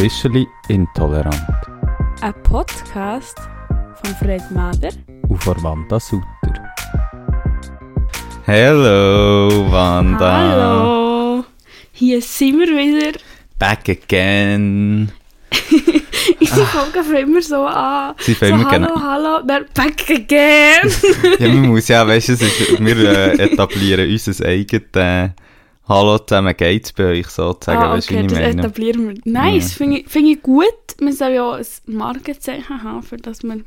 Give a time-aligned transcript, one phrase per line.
[0.00, 1.36] Officially Intolerant.
[2.22, 3.36] Ein Podcast
[4.02, 4.88] von Fred Mader.
[5.28, 6.24] Und von Wanda Sutter.
[8.46, 10.38] Hello, Wanda.
[10.38, 11.44] Hallo!
[11.92, 13.18] Hier sind wir wieder.
[13.58, 15.12] Back again.
[16.40, 18.14] Unsere Folgen fangen immer so an.
[18.20, 20.90] Sie So, hallo, genau- hallo, dann back again.
[21.38, 22.40] Ja, man muss ja, weißt du,
[22.86, 25.28] wir äh, etablieren unser eigenes äh,
[25.90, 28.60] Hallo zusammen geht's bei euch sozusagen, ah, okay, das meine?
[28.60, 29.14] etablieren wir.
[29.24, 30.64] Nice, finde ich, find ich gut.
[31.00, 33.64] Wir sollen ja ein Markenzeichen haben, für das wir einen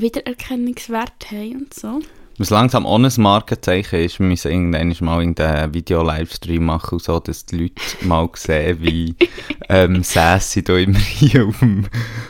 [0.00, 1.98] Wiedererkennungswert haben und so.
[2.38, 7.44] Was langsam ohne ein Markenzeichen ist, wir müssen irgendwann mal irgendeinen Video-Livestream machen, so, dass
[7.46, 9.14] die Leute mal sehen, wie
[9.68, 11.86] ähm, Sassy da immer hier auf, dem,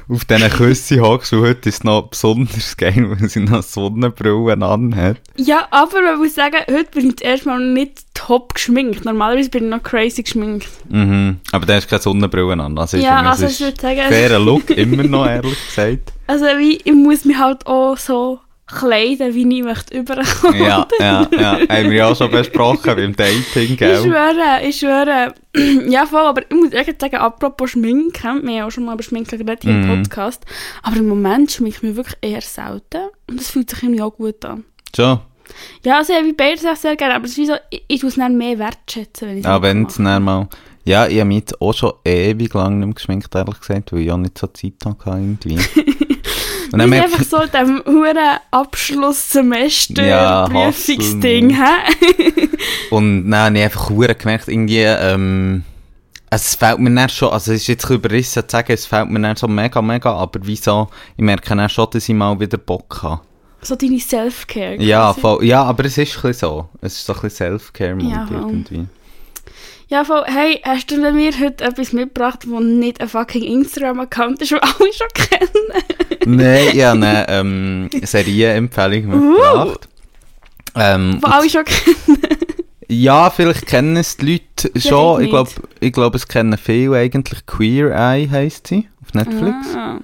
[0.09, 1.33] auf diesen Küssen hockst.
[1.33, 5.19] Und heute ist es noch besonders geil, weil sie noch Sonnenbrillen anhat.
[5.37, 9.04] Ja, aber man muss sagen, heute bin ich das erste Mal nicht top geschminkt.
[9.04, 10.69] Normalerweise bin ich noch crazy geschminkt.
[10.88, 11.38] Mhm.
[11.52, 12.79] Aber da hast du keine Sonnenbrillen an.
[12.79, 16.13] Also Ja, also ich würde sagen- fairer Look, immer noch, ehrlich gesagt.
[16.26, 18.41] Also wie, ich muss mich halt auch so
[18.78, 20.60] kleiden, wie ich möchte überkommen.
[20.62, 21.52] Ja, ja, ja.
[21.68, 23.42] Haben wir ja auch schon besprochen beim Dating,
[23.73, 23.96] Ich gell?
[24.02, 25.34] schwöre, ich schwöre.
[25.88, 29.02] ja, voll, aber ich muss echt sagen, apropos Schminken, wir haben auch schon mal über
[29.02, 29.90] Schminken geredet hier Mhm.
[29.90, 30.45] im Podcast,
[30.82, 34.14] aber im Moment schminke ich mich wirklich eher selten und das fühlt sich irgendwie auch
[34.16, 34.64] gut an.
[34.96, 35.20] Schon.
[35.84, 38.09] Ja, also ich beides auch sehr gerne, aber es ist wie so, ich, ich tue
[38.09, 40.48] es dann mehr wertschätzen, wenn ich Ja, wenn es dann mal...
[40.84, 44.01] Ja, ich habe mich jetzt auch schon ewig lang nicht mehr geschminkt, ehrlich gesagt, weil
[44.01, 45.57] ich auch nicht so Zeit hatte irgendwie.
[46.71, 52.49] Und dann merke einfach so diesem huren Abschlusssemester Ja, Prüfungsding, hä?
[52.91, 55.65] Und dann habe ich einfach verdammt gemerkt, irgendwie, ähm,
[56.30, 59.21] es fällt mir dann schon, also es ist jetzt überrissen zu sagen, es fällt mir
[59.21, 63.01] dann so mega, mega, aber wieso, ich merke dann schon, dass ich mal wieder Bock
[63.02, 63.21] habe.
[63.60, 64.82] So deine Self-Care.
[64.82, 66.69] Ja, voll, ja, aber es ist ein bisschen so.
[66.81, 68.87] Es ist so ein bisschen Self-Care-Mode Ja, irgendwie.
[69.93, 74.50] Ja, voll, hey, hast du mir heute etwas mitgebracht, das nicht ein fucking Instagram-Account ist,
[74.50, 75.84] den alle schon kennen?
[76.38, 79.88] Nein, ich habe eine ähm, Serienempfehlung mitgebracht.
[80.75, 82.22] Ähm, Die alle schon kennen.
[82.88, 85.20] ja, vielleicht kennen es die Leute schon.
[85.20, 87.44] ich Ich glaube, ich glaub, es kennen viele eigentlich.
[87.44, 89.76] Queer Eye heisst sie auf Netflix.
[89.76, 89.98] Ah.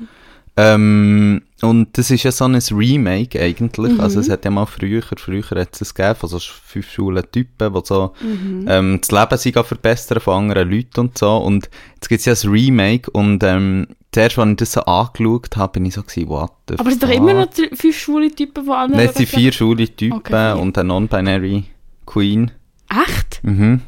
[0.60, 3.92] Ähm, und das ist ja so ein Remake eigentlich.
[3.92, 4.00] Mhm.
[4.00, 7.72] Also es hat ja mal früher, früher hat es es gegeben, von so fünf Schulen-Typen,
[7.72, 8.64] die so Mhm.
[8.68, 11.36] ähm, das Leben sich verbessern von anderen Leuten und so.
[11.36, 15.56] Und jetzt gibt es ja ein Remake und ähm, zuerst, als ich das so angeschaut
[15.56, 18.30] habe, bin ich so gewesen, what the Aber es sind doch immer noch fünf schwule
[18.34, 18.98] Typen, die andere...
[19.00, 20.60] Nein, es sind vier Schule-Typen Okay, vier.
[20.60, 21.64] und eine Non-Binary
[22.04, 22.50] Queen.
[22.90, 23.44] Echt?
[23.44, 23.82] Mhm.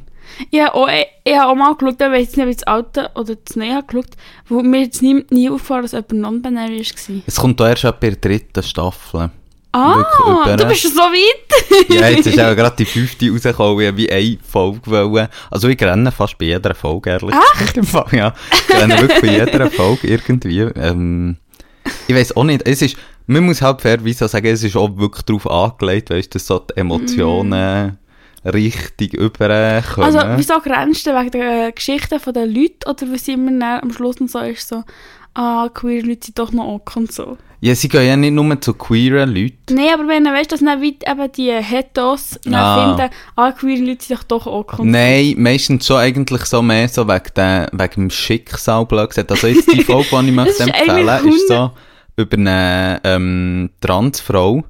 [0.50, 3.34] Ja, auch, ich, ich habe auch mal geschaut, ich weiß nicht, wie das Alte oder
[3.36, 4.16] das Neue habe geschaut,
[4.48, 7.22] wo mir jetzt nie, nie aufgefallen dass jemand non-binary war.
[7.26, 9.30] Es kommt da erst ab bei der dritten Staffel.
[9.72, 11.88] Ah, du bist schon so weit!
[11.90, 15.28] ja, jetzt ist auch gerade die fünfte rausgekommen, ich wie eine Folge wollen.
[15.48, 17.76] Also ich renne fast bei jeder Folge, ehrlich gesagt.
[17.76, 18.34] im Fall, Ja,
[18.68, 20.60] ich renne wirklich bei jeder Folge irgendwie.
[20.60, 21.36] Ähm,
[22.08, 22.96] ich weiß auch nicht, es ist,
[23.28, 26.46] man muss halt fairerweise auch sagen, es ist auch wirklich darauf angelegt, weißt du, dass
[26.46, 27.96] so die Emotionen
[28.44, 30.04] richtig überkommen.
[30.04, 33.80] Also, wieso grenzt du wegen der äh, Geschichten von den Leuten oder was immer dann
[33.82, 34.82] am Schluss und so ist so,
[35.34, 37.36] ah, queer Leute sind doch noch ok und so.
[37.62, 39.74] Ja, sie gehen ja nicht nur zu queeren Leuten.
[39.74, 42.96] Nein, aber wenn du weißt, dass dann weit eben die Hetos dann Ah.
[42.96, 46.88] finden, ah, queer Leute sind doch doch ok und Nein, meistens schon eigentlich so mehr
[46.88, 49.30] so wegen, der, wegen dem Schicksal, blöd gesagt.
[49.30, 51.70] Also jetzt die Folge, die ich möchte empfehlen ist so
[52.16, 54.64] über eine ähm, Transfrau.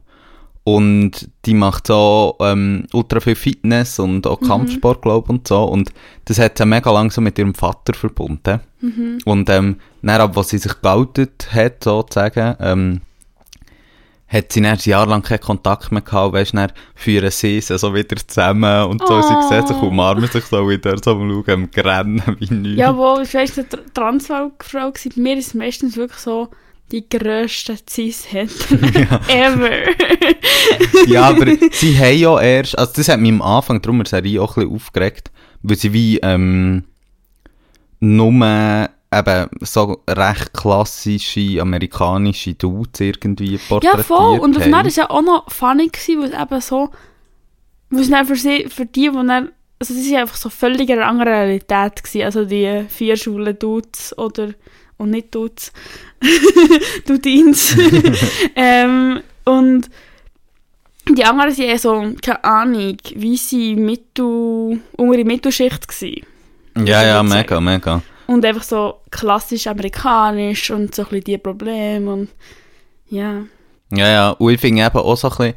[0.63, 4.31] Und die macht so ähm, ultra viel Fitness und Mhm.
[4.31, 5.65] auch Kampfsport, glaube ich, und so.
[5.65, 5.91] Und
[6.27, 8.61] das hat sie mega lang so mit ihrem Vater verbunden.
[8.81, 9.19] Mhm.
[9.25, 13.01] Und ähm, dann, ab was sie sich geoutet hat, sozusagen, ähm,
[14.29, 17.61] hat sie dann ein Jahr lang keinen Kontakt mehr gehabt, weißt du, dann führen sie
[17.61, 19.49] sie so wieder zusammen und so, sie Oh.
[19.49, 22.79] sehen sich, umarmen sich so wieder, so am Schauen, am Grennen, wie nichts.
[22.79, 24.53] Ja, wo, ich weiss, eine Tr- Transfrau.
[24.73, 24.93] Bei
[25.23, 26.49] mir ist es meistens wirklich so
[26.91, 29.71] die grösste Cis-Händler ever.
[31.07, 34.11] ja, aber sie haben ja erst, also das hat mich am Anfang darum in der
[34.11, 35.31] Serie auch ein bisschen aufgeregt,
[35.63, 36.85] weil sie wie, ähm,
[38.01, 44.39] nur eben so recht klassische amerikanische Dudes irgendwie porträtiert ja, voll.
[44.39, 46.91] Und einer war es ja auch noch funny, gewesen, weil es eben so,
[47.91, 50.89] weil es dann für, sie, für die, die dann, also sie waren einfach so völlig
[50.89, 52.23] in einer anderen Realität gewesen.
[52.23, 54.55] Also die vier Schulen Dudes oder,
[55.01, 55.73] und nicht Dudes,
[57.07, 57.75] Dudins.
[58.55, 59.89] ähm, und
[61.09, 66.27] die anderen waren eher so, keine Ahnung, weisse Mittel, untere Mittelschicht gewesen.
[66.87, 68.03] Ja, ja, mega, mega.
[68.27, 72.29] Und einfach so klassisch amerikanisch und so ein bisschen die Probleme und
[73.09, 73.43] ja.
[73.93, 75.55] Ja, ja, und ich finde eben auch so ein bisschen,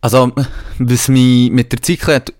[0.00, 0.32] also,
[0.78, 2.32] was mich mit der Zeit hat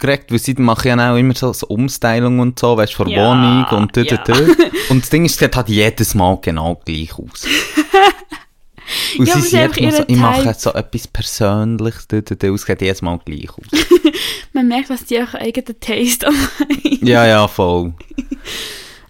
[0.00, 3.08] aufgeregt, weil sie machen ja auch immer so, so Umstylung und so, weißt du, vor
[3.08, 4.16] Ja, Wohnung und dü, ja.
[4.16, 4.32] dü.
[4.90, 7.44] Und das Ding ist, es halt jedes Mal genau gleich aus.
[9.18, 12.54] Und Ja, sie haben sagt immer so, ich mache jetzt so etwas Persönliches, dü, dü.
[12.54, 13.66] es sieht jedes Mal gleich aus.
[14.52, 17.06] Man merkt, dass die auch eigenen Taste haben.
[17.06, 17.92] Ja, ja, voll.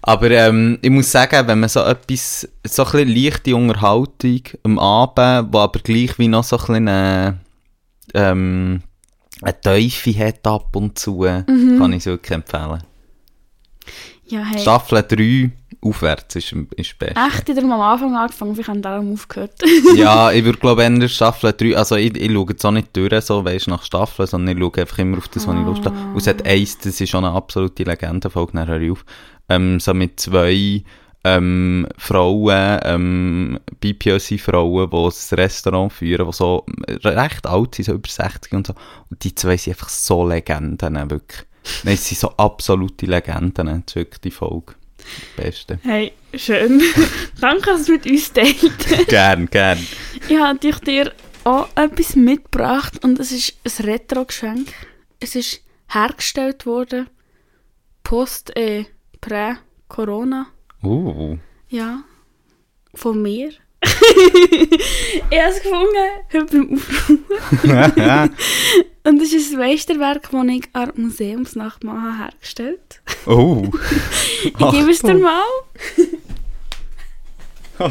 [0.03, 4.77] Aber ähm, ich muss sagen, wenn man so etwas, so ein bisschen leichte Unterhaltung am
[4.79, 7.39] Abend, wo aber gleich wie noch so ein bisschen eine,
[8.13, 8.81] ähm,
[9.41, 12.83] eine Teufel hat ab und zu, kann ich es wirklich empfehlen.
[14.31, 14.59] Ja, hey.
[14.59, 15.51] Staffel 3
[15.81, 17.17] aufwärts ist, ist best.
[17.17, 19.61] Echt, ich habe am Anfang angefangen, ich habe darum aufgehört.
[19.95, 23.25] ja, ich würde glaube der Staffel 3, also ich, ich schaue jetzt auch nicht durch,
[23.25, 25.97] so, weißt nach Staffeln, sondern ich schaue einfach immer auf das, was ich Lust habe.
[25.97, 29.05] Und es hat eins, das ist schon eine absolute Legende-Folge, dann höre ich auf,
[29.49, 30.83] ähm, so mit zwei
[31.23, 36.65] ähm, Frauen, ähm, BPOC-Frauen, die ein Restaurant führen, die so
[37.03, 38.73] recht alt sind, so über 60 und so.
[39.09, 41.43] Und die zwei sind einfach so Legenden, wirklich.
[41.83, 44.73] Nein, es sind so absolute Legenden, das ist wirklich die Folge.
[45.35, 45.79] Beste.
[45.81, 46.79] Hey, schön.
[47.41, 49.07] Danke, dass du mit uns teilt.
[49.07, 49.79] gern, gern.
[50.29, 51.11] Ich habe natürlich dir
[51.43, 54.71] auch etwas mitgebracht und es ist ein Retro-Geschenk.
[55.19, 57.09] Es ist hergestellt worden
[58.03, 58.85] post, äh,
[60.83, 61.37] Uh.
[61.69, 62.03] Ja,
[62.95, 63.49] von mir.
[63.83, 65.95] ich habe es gefunden,
[66.33, 68.35] heute beim Aufräumen.
[69.03, 73.63] Und es ist ein Meisterwerk, das ich an der Museumsnacht mal habe hergestellt oh.
[74.43, 75.41] Ich gebe es dir mal.
[77.79, 77.89] Oh,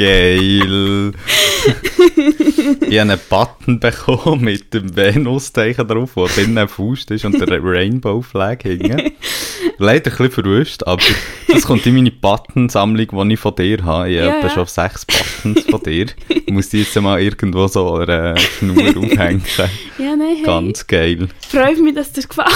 [0.00, 1.12] geil.
[2.88, 7.38] ich habe einen Button bekommen mit dem Venus-Zeichen drauf, wo drinnen ein Faust ist und
[7.38, 9.12] der Rainbow-Flag hängen.
[9.78, 11.02] Leider ein bisschen verwischt, aber
[11.48, 14.08] das kommt in meine Button-Sammlung, die ich von dir habe.
[14.10, 14.50] Ich Ja, habe ja.
[14.50, 16.06] schon sechs Buttons von dir.
[16.28, 19.42] Ich muss die jetzt mal irgendwo so an einer Schnur aufhängen.
[19.98, 20.42] Ja, nein, hey.
[20.44, 21.28] Ganz geil.
[21.48, 22.48] Freut mich, dass dir gefällt.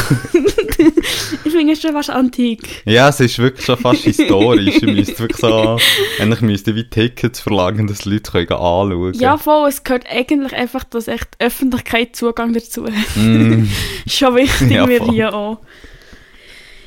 [1.44, 2.82] ich finde es schon fast antik.
[2.86, 4.76] Ja, es ist wirklich schon fast historisch.
[4.76, 5.78] Ich müsste wirklich so,
[6.18, 9.20] eigentlich müsste wie Tickets verlangen, dass Leute können anschauen können.
[9.20, 13.16] Ja, voll, es gehört eigentlich einfach, dass echt die Öffentlichkeit Zugang dazu hat.
[13.16, 13.68] Mm.
[14.04, 15.10] Ist schon wichtig, Ja, mir voll.
[15.10, 15.60] hier auch.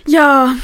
[0.08, 0.56] Ja,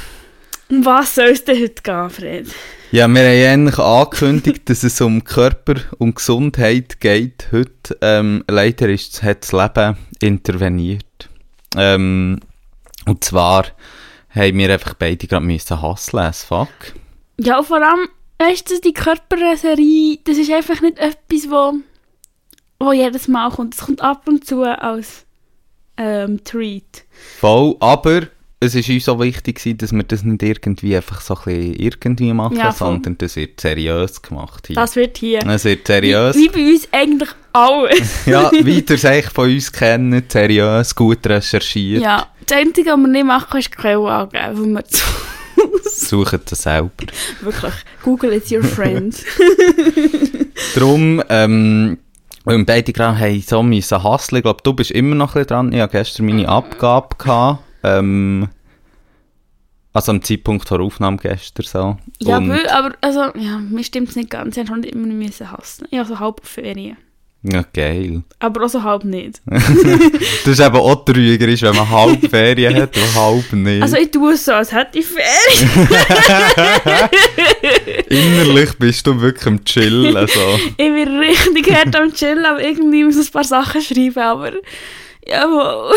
[0.69, 2.47] um was soll es denn heute gehen, Fred?
[2.91, 7.97] Ja, wir haben eigentlich angekündigt, dass es um Körper und Gesundheit geht heute.
[8.01, 11.29] Ähm, leider ist, hat das Leben interveniert.
[11.75, 12.39] Ähm,
[13.05, 13.65] und zwar
[14.29, 16.69] haben wir einfach beide gerade müssen hustlen, as fuck.
[17.39, 18.07] Ja, vor allem,
[18.43, 21.73] weißt du, die Körperserie, das ist einfach nicht etwas, wo,
[22.79, 23.75] wo jedes Mal kommt.
[23.75, 25.25] Es kommt ab und zu als
[25.97, 27.05] ähm, Treat.
[27.39, 28.23] Voll, aber
[28.59, 31.75] es ist uns so wichtig gewesen, dass wir das nicht irgendwie einfach so ein bisschen
[31.79, 34.75] irgendwie machen, Ja, sondern das wird seriös gemacht hier.
[34.75, 35.45] Das wird hier.
[35.45, 36.35] Es wird seriös.
[36.35, 38.25] Wie, wie bei uns eigentlich alles.
[38.25, 42.01] ja, wie ihr es eigentlich von uns kennt, seriös, gut recherchiert.
[42.01, 45.03] ja, das Einzige, was wir nicht machen, ist die Quelle angeben, weil wir zu
[45.83, 46.91] Sucht das selber.
[47.41, 47.73] Wirklich,
[48.03, 49.15] Google is your friend.
[50.75, 51.97] Darum, ähm,
[52.45, 54.39] weil wir beide gerade haben so müssen hustlen.
[54.39, 55.73] Ich glaube, du bist immer noch ein bisschen dran.
[55.73, 57.15] Ich hatte gestern meine Abgabe.
[57.17, 58.49] Gehabt, ähm,
[59.93, 61.97] also am Zeitpunkt der Aufnahme gestern so.
[62.19, 64.55] ja, Und- weil, aber, also, ja, mir stimmt es nicht ganz.
[64.57, 65.85] Ich habe schon nicht immer müssen hassen.
[65.91, 66.97] Ich habe so halb auf Ferien.
[67.45, 68.23] Ja, geil.
[68.39, 69.41] Aber auch so halb nicht.
[70.45, 73.81] Das ist eben auch trügerisch, wenn man halb Ferien hat und halb nicht.
[73.81, 75.89] Also ich tue es so, als hätte ich Ferien.
[78.09, 80.15] Innerlich bist du wirklich am Chillen.
[80.15, 80.39] Also.
[80.69, 84.51] ich bin richtig hart am Chillen, aber irgendwie muss ich ein paar Sachen schreiben, aber...
[85.25, 85.95] Jawohl.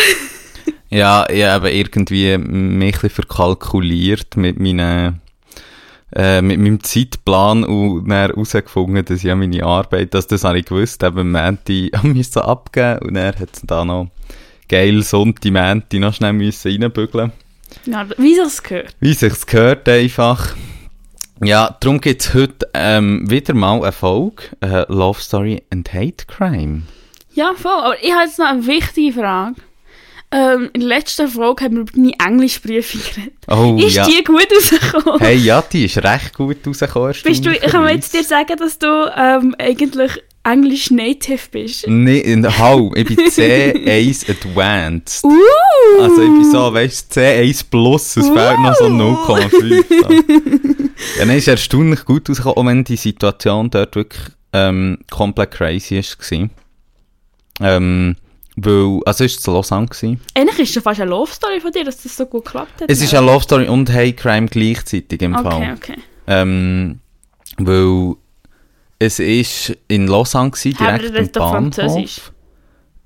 [0.91, 5.21] Ja, ich habe irgendwie mich ein bisschen verkalkuliert mit meinen
[6.15, 10.67] äh, mit meinem Zeitplan und dann herausgefunden, dass ich meine Arbeit, dass das habe ich
[10.67, 14.09] gewusst, eben Mänti müssen abgeben und dann hat es da noch
[14.69, 17.33] geil Sonntag, Mänti noch schnell müssen reinbügeln.
[17.85, 18.95] Ja, wie es gehört.
[19.01, 20.55] Wie sich's gehört einfach.
[21.43, 26.83] Ja, darum gibt's heute ähm, wieder mal eine Folge, äh, Love Story and Hate Crime.
[27.35, 27.73] Ja, voll.
[27.73, 29.57] Aber ich habe jetzt noch eine wichtige Frage.
[30.33, 33.35] Ähm, in der letzten Folge haben wir über deine Englischprüfung geredet.
[33.49, 34.07] Oh ist ja.
[34.07, 35.21] die gut rausgekommen?
[35.21, 37.15] Hey, ja, die ist recht gut rausgekommen.
[37.23, 40.11] Bist du, kann man jetzt dir sagen, dass du ähm, eigentlich
[40.43, 41.87] Englisch Native bist?
[41.87, 42.97] Nee, in halb.
[42.97, 45.25] Ich bin C1 Advanced.
[45.97, 46.03] Uh!
[46.03, 49.85] Also ich bin so, weißt du, C1 Plus, es fehlt noch so 0,5.
[49.89, 50.11] So.
[51.19, 55.97] ja, nein, ist erstaunlich gut rausgekommen, auch wenn die Situation dort wirklich ähm, komplett crazy
[56.01, 56.49] war.
[57.61, 58.17] Ähm,
[58.57, 59.87] weil, also es war zu Lausanne.
[59.87, 60.21] Gewesen.
[60.35, 62.91] Eigentlich ist es fast eine Love Story von dir, dass das so gut geklappt hat.
[62.91, 65.75] Es ist eine Love Story und Hate Crime gleichzeitig im Okay, Fall.
[65.77, 65.97] okay.
[66.27, 67.01] Ähm,
[67.59, 68.15] weil
[68.99, 72.33] es ist in Lausanne gewesen, direkt doch Bahnhof.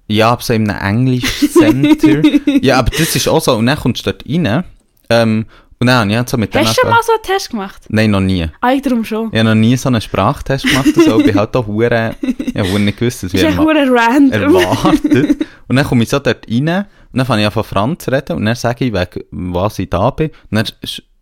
[0.06, 2.22] Ja, aber so in einem Englisch-Center.
[2.62, 3.54] ja, aber das ist auch so.
[3.54, 4.64] Und dann kommst du dort rein.
[5.08, 5.46] Ähm,
[5.88, 7.82] habe ich halt so mit Hast du schon mal so einen Test gemacht?
[7.88, 8.46] Nein, noch nie.
[8.60, 9.28] Eigentlich darum schon.
[9.32, 10.88] Ich habe noch nie so einen Sprachtest gemacht.
[10.94, 12.14] Also, ich bin halt auch hure,
[12.54, 14.56] ja, hure nicht gewusst, wir echt hure random.
[14.56, 15.46] erwartet.
[15.68, 16.68] und dann komme ich so dort rein
[17.12, 19.78] und dann fange ich an von Franz zu reden und dann sage ich, wegen was
[19.78, 20.30] ich da bin.
[20.50, 20.66] Und dann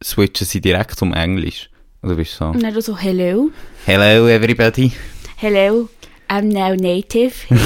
[0.03, 1.71] switchen sie direkt zum Englisch.
[2.03, 3.51] Und du bist so, Und dann so, hello,
[3.87, 4.93] hello everybody.
[5.37, 5.89] hello,
[6.29, 7.61] I'm now native here.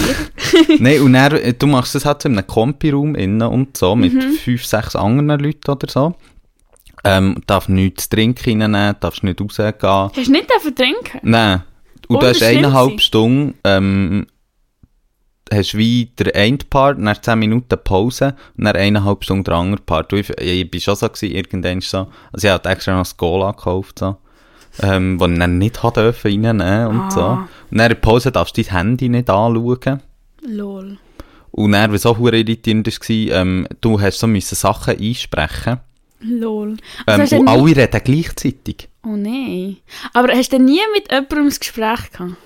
[0.79, 3.97] Nein, und dann, äh, du machst das halt so in einem Kompi-Raum innen und so,
[3.97, 4.13] mit
[4.45, 6.15] fünf, sechs anderen Leuten oder so.
[7.05, 9.75] Ähm, darf nichts zu trinken reinnehmen, darfst nicht rausgehen.
[9.83, 11.19] Hast du nicht dafür trinken?
[11.23, 11.63] Nein.
[12.09, 13.01] Und du hast eineinhalb.
[13.01, 14.27] Stunden, ähm,
[15.53, 19.83] hast wie der eine Part, dann 10 Minuten Pause und dann eineinhalb Stunden der andere
[19.83, 20.13] Part.
[20.13, 23.17] Du, ich, ich bin schon so gewesen, irgendwann so, also ich hatte extra noch das
[23.17, 24.17] Cola gekauft, so.
[24.81, 27.11] Ähm, wo ich dann nicht hat dürfen reinnehmen und Ah.
[27.11, 27.25] so.
[27.71, 30.01] Und in der Pause darfst du dein Handy nicht anschauen.
[30.47, 30.99] Lol.
[31.51, 35.81] Und dann, was auch irritierend war, ähm, du hast so müssen Sachen einsprechen.
[36.23, 36.71] Lol.
[37.07, 38.89] Ähm, Also du und nie- alle reden gleichzeitig.
[39.05, 39.77] Oh nein.
[40.13, 42.37] Aber hast du nie mit jemandem ein Gespräch gehabt?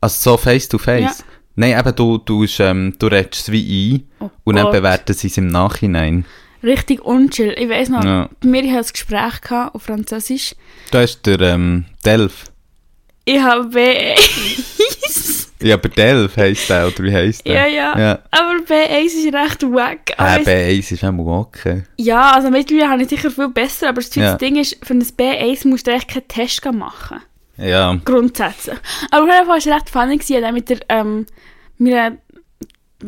[0.00, 1.18] Also so face to face.
[1.18, 1.24] Ja.
[1.56, 4.72] Nein, eben, du, du, ähm, du redest es wie ein Oh und dann Gott.
[4.72, 6.24] bewerten sie es im Nachhinein.
[6.62, 7.54] Richtig unchill.
[7.58, 8.30] Ich weiss noch, Ja.
[8.40, 10.54] bei mir hatte ich ein Gespräch gehabt auf Französisch.
[10.90, 12.44] Da ist der ähm, Delf.
[13.26, 15.48] Ich habe B1.
[15.62, 17.54] Ja, aber Delf heisst der, oder wie heisst der?
[17.54, 18.18] ja, ja, Ja.
[18.30, 20.10] Aber B1 ist recht wack.
[20.18, 21.82] Äh, es- B1 ist auch okay.
[21.98, 24.36] ja, also mittlerweile habe ich sicher viel besser, aber das Ja.
[24.36, 27.20] Ding ist, für ein B1 musst du echt keinen Test machen.
[27.58, 27.94] Ja.
[28.04, 28.78] Grundsätzlich.
[29.10, 31.26] Aber auf jeden Fall war es recht funny, gewesen, mit der, ähm,
[31.78, 32.12] meiner,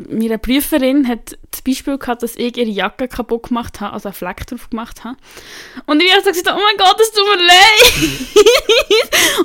[0.08, 4.14] meiner Prüferin hat das Beispiel gehabt, dass ich ihre Jacke kaputt gemacht habe, also einen
[4.14, 5.16] Fleck drauf gemacht habe.
[5.86, 7.82] Und ich habe so gesagt, oh mein Gott, es tut mir leid.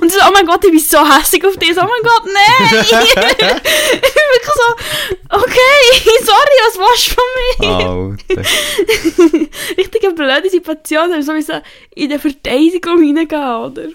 [0.00, 1.54] Und sie so, oh mein Gott, ich bin so hässlich auf.
[1.54, 2.80] So, oh mein Gott, nein.
[2.80, 4.68] ich bin wirklich so,
[5.30, 5.80] okay,
[6.24, 7.28] sorry, was willst du von
[7.58, 8.18] mir?
[9.76, 11.60] Richtig eine blöde Situation, aber sowieso
[11.94, 13.88] in der Verteidigung reingehen, oder?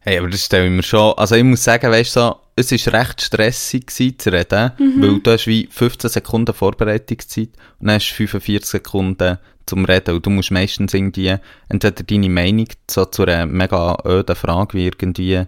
[0.00, 1.14] Hey, aber das stelle ich mir schon.
[1.16, 5.02] Also ich muss sagen, weißt du, so, es war recht stressig gewesen, zu reden, Mhm.
[5.02, 7.48] weil du hast wie 15 Sekunden Vorbereitungszeit
[7.80, 10.14] und dann hast du 45 Sekunden zum Reden.
[10.14, 11.34] Und du musst meistens irgendwie
[11.68, 15.42] entweder deine Meinung so zu einer mega öden Frage wie irgendwie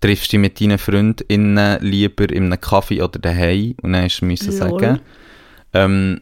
[0.00, 4.20] triffst du dich mit deinen FreundInnen lieber in einem Kaffee oder daheim und dann hast
[4.20, 4.58] du müssen Lol.
[4.80, 5.00] sagen.
[5.72, 6.20] Ähm,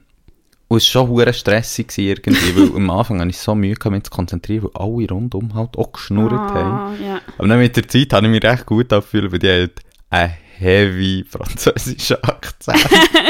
[0.69, 3.93] und es war schon hure stressig irgendwie, weil am Anfang hatte ich so Mühe gehabt,
[3.95, 6.73] mich zu konzentrieren, weil alle rundum halt auch geschnurrt haben.
[6.73, 7.21] Ah, ja.
[7.37, 9.73] Aber dann mit der Zeit habe ich mich recht gut angefühlt, weil die hat
[10.15, 12.79] einen heavy französischen Akzent.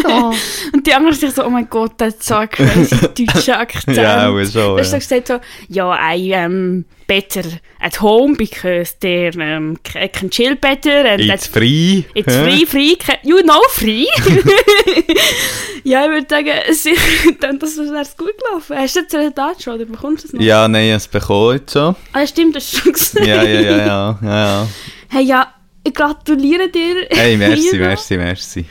[0.73, 3.97] Und die anderen sich so, oh mein Gott, der hat so einen crazy deutschen Akzent.
[3.97, 4.47] ja, auch schon.
[4.47, 4.83] So Ja.
[4.99, 7.43] gesagt so, ja, I am better
[7.81, 9.77] at home because there um,
[10.13, 12.05] can chill better and It's free.
[12.15, 12.45] It's hä?
[12.45, 14.07] free, free, you know free.
[15.85, 16.99] ja, ich würde sagen, es ist,
[17.41, 18.77] dann, das ist gut gelaufen.
[18.77, 20.41] Hast du jetzt das Resultat schon oder bekommst du es noch?
[20.41, 21.97] Ja, nein, ich habe es bekommen jetzt schon.
[22.13, 23.27] Ah, stimmt, das ist schon gesehen.
[23.27, 24.69] Ja, ja, ja, ja, ja, ja.
[25.09, 25.54] Hey, ja,
[25.85, 27.07] ich gratuliere dir.
[27.11, 28.65] Hey, merci, Lina, merci, merci.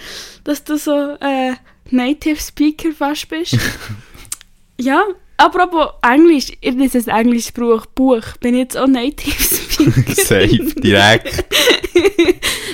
[0.43, 1.53] Dass du so äh,
[1.91, 3.57] Native Speaker fast bist.
[4.79, 5.03] ja,
[5.37, 8.23] apropos Englisch, ich lese ein englisches Buch, Buch.
[8.41, 10.13] Bin jetzt auch Native Speaker?
[10.15, 11.45] Safe, direkt.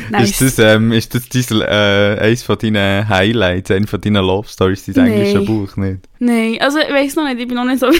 [0.10, 0.42] nice.
[0.42, 4.48] Ist das, ähm, ist das dein, äh, eines von deinen Highlights, eine von deinen Love
[4.48, 5.16] Stories, dein Nee.
[5.22, 6.00] englische Buch, nicht?
[6.20, 8.00] Nein, also ich weiß noch nicht, ich bin noch nicht so weit.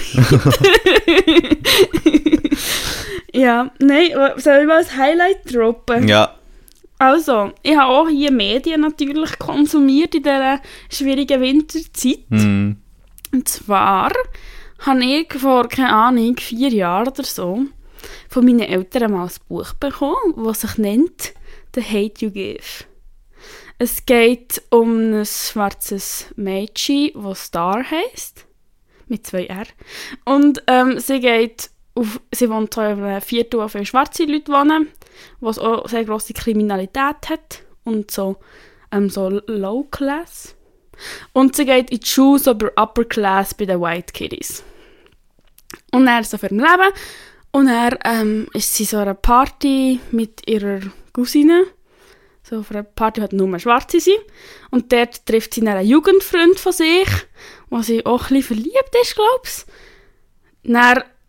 [3.32, 6.08] Ja, nein, soll ich mal ein Highlight droppen?
[6.08, 6.34] Ja,
[6.98, 10.60] Also, ich habe auch hier Medien natürlich konsumiert in dieser
[10.90, 12.24] schwierigen Winterzeit.
[12.28, 12.76] hm.
[13.32, 14.10] Und zwar
[14.80, 17.62] habe ich vor, keine Ahnung, vier Jahren oder so,
[18.28, 21.32] von meinen Eltern mal ein Buch bekommen, das sich nennt
[21.74, 22.84] «The Hate You Give».
[23.78, 28.44] Es geht um ein schwarzes Mädchen, das Star heisst,
[29.06, 29.64] mit zwei R.
[30.26, 34.52] Und ähm, sie geht auf, sie wohnt so in einem Viertel, wo viele schwarze Leute
[34.52, 34.88] wohnen,
[35.40, 38.36] was auch sehr grosse Kriminalität hat und so,
[38.92, 40.54] ähm, so Low Class.
[41.32, 44.62] Und sie geht in die Schule so bei Upper Class bei den White Kiddies.
[45.92, 46.92] Und er ist so für ein Leben.
[47.52, 50.80] Und er ähm, ist sie so einer Party mit ihrer
[51.12, 51.64] Cousine.
[52.42, 54.18] So auf einer Party hat nur Schwarze sind.
[54.70, 57.08] Und dort trifft sie einen Jugendfreund von sich,
[57.68, 60.70] wo sie auch ein bisschen verliebt ist, glaube ich.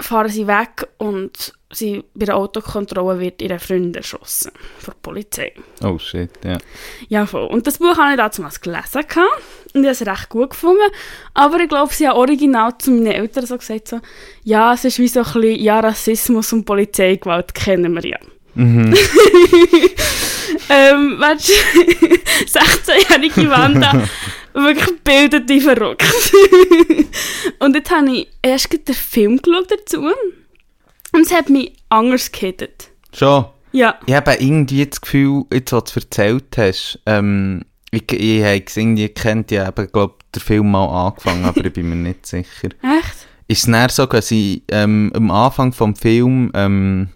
[0.02, 5.54] Fahren sie weg und sie, bei der Autokontrolle wird ihre Freund erschossen von der Polizei.
[5.84, 6.58] Oh shit, ja.
[7.08, 7.48] Ja, voll.
[7.48, 9.04] Und das Buch habe ich damals gelesen
[9.74, 10.92] und ich habe es recht gut gefunden.
[11.34, 14.00] Aber ich glaube, sie haben original zu meinen Eltern so gesagt, so,
[14.44, 18.18] ja, es ist wie so ein bisschen, ja, Rassismus und Polizeigewalt kennen wir ja.
[18.54, 18.94] Mhm.
[20.70, 21.54] ähm, weißt du,
[22.60, 24.08] 16-jährige Wanda
[24.54, 26.04] wirklich bildet die verrückt.
[27.60, 30.02] und jetzt habe ich erst gerade den Film geschaut dazu.
[31.14, 32.90] Und es hat mich anders gehittet.
[33.14, 33.46] Schon?
[33.72, 33.96] Ja.
[34.06, 38.78] Ich habe irgendwie das Gefühl, jetzt, was du erzählt hast, ähm, ich, ich habe es
[38.78, 42.70] irgendwie gekannt, ich habe, glaube den Film mal angefangen, aber ich bin mir nicht sicher.
[42.82, 43.28] Echt?
[43.48, 47.10] Ist es näher so, dass sie ähm, am Anfang vom Film ähm,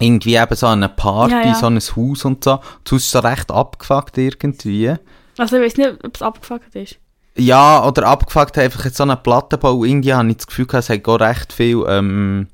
[0.00, 1.54] irgendwie eben so an einer Party, Ja, ja.
[1.54, 4.94] so ein Haus und so, das Haus ist so recht abgefuckt irgendwie.
[5.38, 6.98] Also ich weiß nicht, ob es abgefuckt ist.
[7.36, 9.84] Ja, oder abgefuckt einfach jetzt so einen Plattenbau.
[9.84, 12.48] Irgendwie habe ich das Gefühl, es hat auch recht viel, ähm,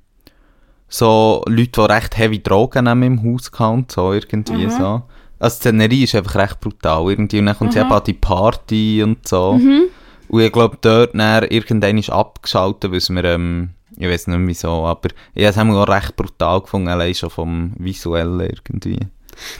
[0.88, 4.70] so Leute, die recht heavy Drogen nehmen im Haus und so, irgendwie Mhm.
[4.70, 5.02] so.
[5.40, 7.38] Also die Szenerie ist einfach recht brutal irgendwie.
[7.40, 7.86] Und dann kommt sie Mhm.
[7.86, 9.54] eben an die Party und so.
[9.54, 9.82] Mhm.
[10.28, 14.84] Und ich glaube, dort dann irgendwann ist abgeschaltet, weil wir, ähm, ich weiß nicht wieso,
[14.86, 18.98] aber ich habe es auch recht brutal gefunden, allein schon vom Visuellen irgendwie.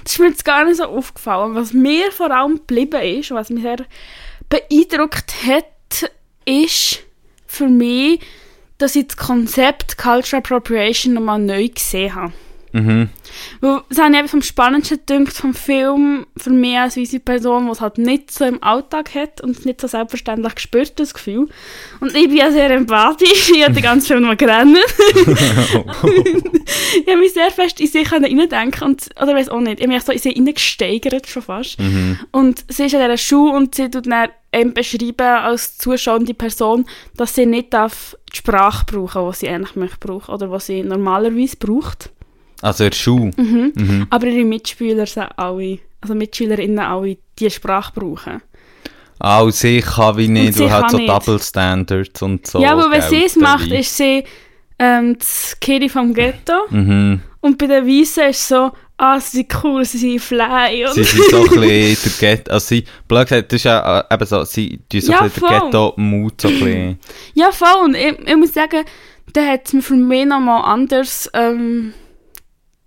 [0.02, 1.54] Das ist mir jetzt gar nicht so aufgefallen.
[1.54, 3.84] Was mir vor allem geblieben ist, was mich sehr
[4.48, 6.10] beeindruckt hat,
[6.44, 7.02] ist
[7.46, 8.20] für mich,
[8.78, 12.32] dass ich das Konzept Cultural Appropriation nochmal neu gesehen habe.
[12.74, 13.08] Mhm.
[13.60, 17.66] Weil, das habe ich eben vom Spannendsten gedacht vom Film, für mich als weise Person,
[17.66, 21.48] die es halt nicht so im Alltag hat und nicht so selbstverständlich spürt, das Gefühl.
[22.00, 24.76] Und ich bin ja sehr empathisch, ich habe den ganzen Film noch gerannt.
[25.14, 29.94] ich habe mich sehr fest in sie reindenken und, oder weiß auch nicht, ich habe
[29.94, 31.78] mich so in sie reingesteigert schon fast.
[31.78, 32.18] Mhm.
[32.32, 36.86] Und sie ist an dieser Schule und sie tut dann eben beschreiben als zuschauende Person,
[37.16, 40.82] dass sie nicht darf die Sprache brauchen, die sie eigentlich möchte brauchen oder was sie
[40.82, 42.10] normalerweise braucht.
[42.62, 43.30] Also in der Schule.
[43.37, 43.73] Mhm.
[43.75, 44.06] Mhm.
[44.11, 48.40] Aber ihre Mitspieler sind alle, also MitschülerInnen alle, die Sprache brauchen.
[49.18, 51.08] Auch sie kann wie nicht, sie du kann so nicht.
[51.08, 52.61] Double Standards und so.
[52.61, 54.25] ja, aber wenn sie es macht, ist sie
[54.78, 56.52] ähm, das Kiri vom Ghetto.
[56.70, 57.20] Mhm.
[57.40, 60.84] Und bei den Weißen ist es so, ah, sie sind cool, sie sind fly.
[60.87, 64.00] Und Sie sind so ein bisschen der Ghetto, also sie, blöd gesagt, das ist ja
[64.00, 65.70] äh, eben so, sie tun so Ja, ein bisschen der voll.
[65.70, 66.99] Ghetto-Mut so ein bisschen.
[67.34, 67.85] ja, voll.
[67.85, 68.85] Und ich, ich muss sagen,
[69.33, 71.92] da hat es mir für mich nochmal anders, ähm,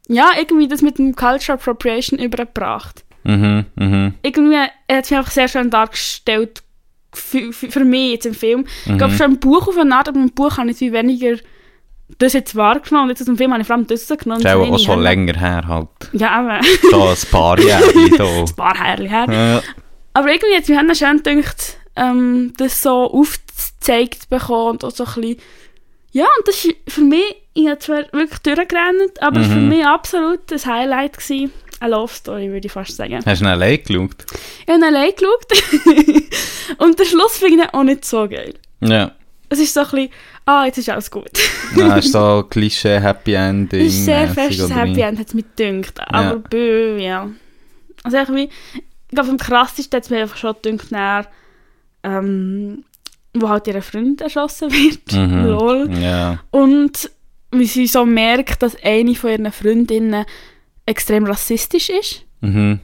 [0.08, 3.04] ja, irgendwie das mit dem Cultural Appropriation übergebracht.
[3.24, 4.14] Mhm, mhm.
[4.24, 6.64] Irgendwie hat es mich einfach sehr schön dargestellt,
[7.14, 8.66] für, für, für mich jetzt im Film.
[8.86, 9.18] Ich glaube Mhm.
[9.18, 11.38] schon im Buch auf eine Art, aber im Buch habe ich viel weniger
[12.20, 14.42] das jetzt wahrgenommen und jetzt aus dem Film habe ich vor allem das genommen.
[14.42, 15.90] Das ist auch, schon länger her halt.
[16.14, 17.84] Ja, aber Da ein paar Jahre.
[17.94, 19.26] ein paar Jahre her.
[19.30, 19.62] Ja.
[20.14, 25.04] Aber irgendwie hat es mir schön gedacht, ähm, das so aufgezeigt bekommen und auch so
[25.04, 25.38] ein bisschen,
[26.18, 29.70] ja, und das ist für mich, ich habe zwar wirklich durchgerannt, aber war für Mhm.
[29.70, 31.52] mich absolut ein Highlight gewesen.
[31.80, 33.20] Eine Love Story, würde ich fast sagen.
[33.24, 34.26] Hast du ihn allein geschaut?
[34.66, 36.24] Ich habe ihn allein geschaut
[36.80, 38.56] und der Schluss finde ich auch nicht so geil.
[38.82, 39.12] Ja.
[39.50, 40.10] Es ist so ein bisschen,
[40.46, 41.30] ah, jetzt ist alles gut.
[41.76, 43.86] Ja, ist so Klischee Happy Ending.
[43.86, 45.00] Es ist sehr festes Happy?
[45.02, 46.00] End, hat es mir gedacht.
[46.02, 47.30] Aber bö, ja.
[48.04, 51.30] Also irgendwie, ich glaube, am krassesten hat es mir einfach schon gedacht,
[52.04, 52.84] ähm,
[53.42, 55.12] wo halt ihr Freund erschossen wird.
[55.14, 55.46] Mhm.
[55.48, 55.90] Lol.
[56.00, 56.40] Ja.
[56.52, 57.10] Und
[57.52, 60.26] wie sie so merkt, dass eine von ihren Freundinnen
[60.86, 62.24] extrem rassistisch ist.
[62.42, 62.80] Mhm.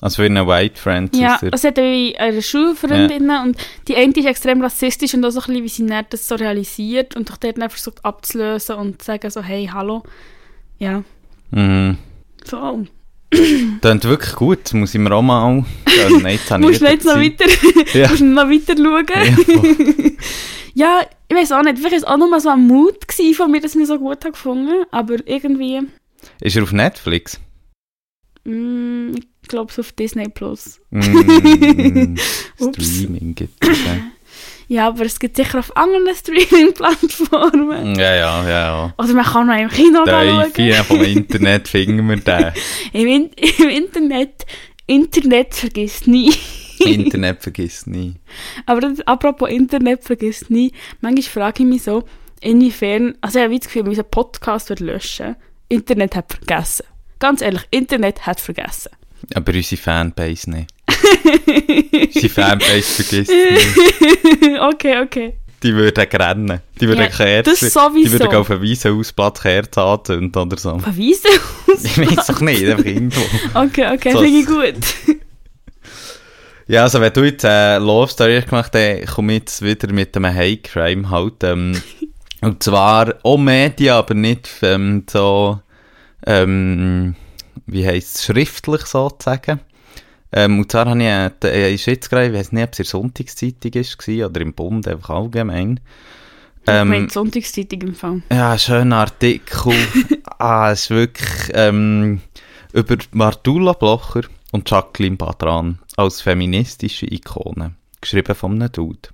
[0.00, 1.14] Also für eine White Friend.
[1.16, 3.56] Ja, er- also hat wie ihre Schulfreundinnen und
[3.88, 6.34] die eine ist extrem rassistisch und auch so ein bisschen, wie sie nicht das so
[6.34, 10.02] realisiert und doch dort dann versucht abzulösen und zu sagen so, hey, hallo.
[10.78, 11.02] Ja,
[11.52, 11.96] Mhm.
[12.44, 12.84] so.
[13.80, 15.64] Klingt wirklich gut, muss ich mir auch mal...
[15.86, 17.44] Ja, nein, jetzt Musst du jetzt noch weiter,
[17.98, 18.08] Ja.
[18.08, 19.06] musst noch weiter schauen?
[19.08, 20.10] Ja,
[20.76, 22.96] Ja, ich weiß auch nicht, vielleicht war es auch nur so ein Mut
[23.36, 25.80] von mir, dass ich so gut habe gefunden aber irgendwie,
[26.40, 27.38] Ist er auf Netflix?
[28.44, 30.28] mm, ich glaube es auf Disney+.
[30.28, 30.80] Plus.
[30.90, 32.14] Mm,
[32.58, 32.86] Ups.
[32.96, 33.78] Streaming gibt es.
[34.68, 34.88] Ja.
[34.88, 37.94] Aber es gibt sicher auf anderen Streaming-Plattformen.
[37.96, 38.48] Ja, ja, ja.
[38.48, 38.94] ja.
[38.98, 40.84] Oder man kann auch im Kino Der schauen.
[40.84, 42.52] Vom Internet finden wir den.
[42.92, 44.46] Im, In Im Internet,
[44.86, 46.32] Internet vergisst nie.
[46.78, 48.14] Internet vergisst nie.
[48.66, 52.04] Aber das, apropos Internet vergisst nie, manchmal frage ich mich so,
[52.40, 55.36] inwiefern, also ich habe das Gefühl, unseren Podcast wird löschen,
[55.68, 56.86] Internet hat vergessen.
[57.18, 58.90] Ganz ehrlich, Internet hat vergessen.
[59.34, 60.73] Aber unsere Fanbase nicht.
[62.04, 63.30] Unsere Fanbase vergisst
[64.42, 64.58] nie.
[64.60, 65.34] okay, okay.
[65.62, 66.60] Die würden rennen.
[66.80, 67.54] Die würden Ja, Kerzen.
[67.70, 67.94] sowieso.
[68.04, 70.78] Die würden auf einen Wiesenhausplatz Kerzen anzünden oder so.
[70.78, 71.30] Verweisen
[71.82, 73.20] Ich weiß doch nicht, einfach irgendwo.
[73.54, 75.16] Okay, okay, So- finde ich gut.
[76.66, 79.92] Ja, also wenn du jetzt eine Love Story gemacht hast, dann komme ich jetzt wieder
[79.92, 81.44] mit einem Hate Crime halt.
[81.44, 81.78] Ähm,
[82.40, 85.60] und zwar auch Medien, aber nicht ähm, so,
[86.26, 87.16] ähm,
[87.66, 89.60] wie heisst es, schriftlich sozusagen.
[90.36, 92.78] Ähm, und zwar habe ich, äh, äh, ist jetzt gerade, ich weiß nicht, ob es
[92.80, 95.80] in der Sonntagszeitung ist, war oder im Bund, einfach allgemein.
[96.66, 98.22] Ähm, Ähm, mit Sonntagszeitung im Fall.
[98.32, 99.74] ja, ein schöner Artikel.
[100.38, 102.20] ah, es ist wirklich ähm,
[102.72, 109.08] über Martula Blocher und Jacqueline Badran als feministische Ikone geschrieben von einem Dude.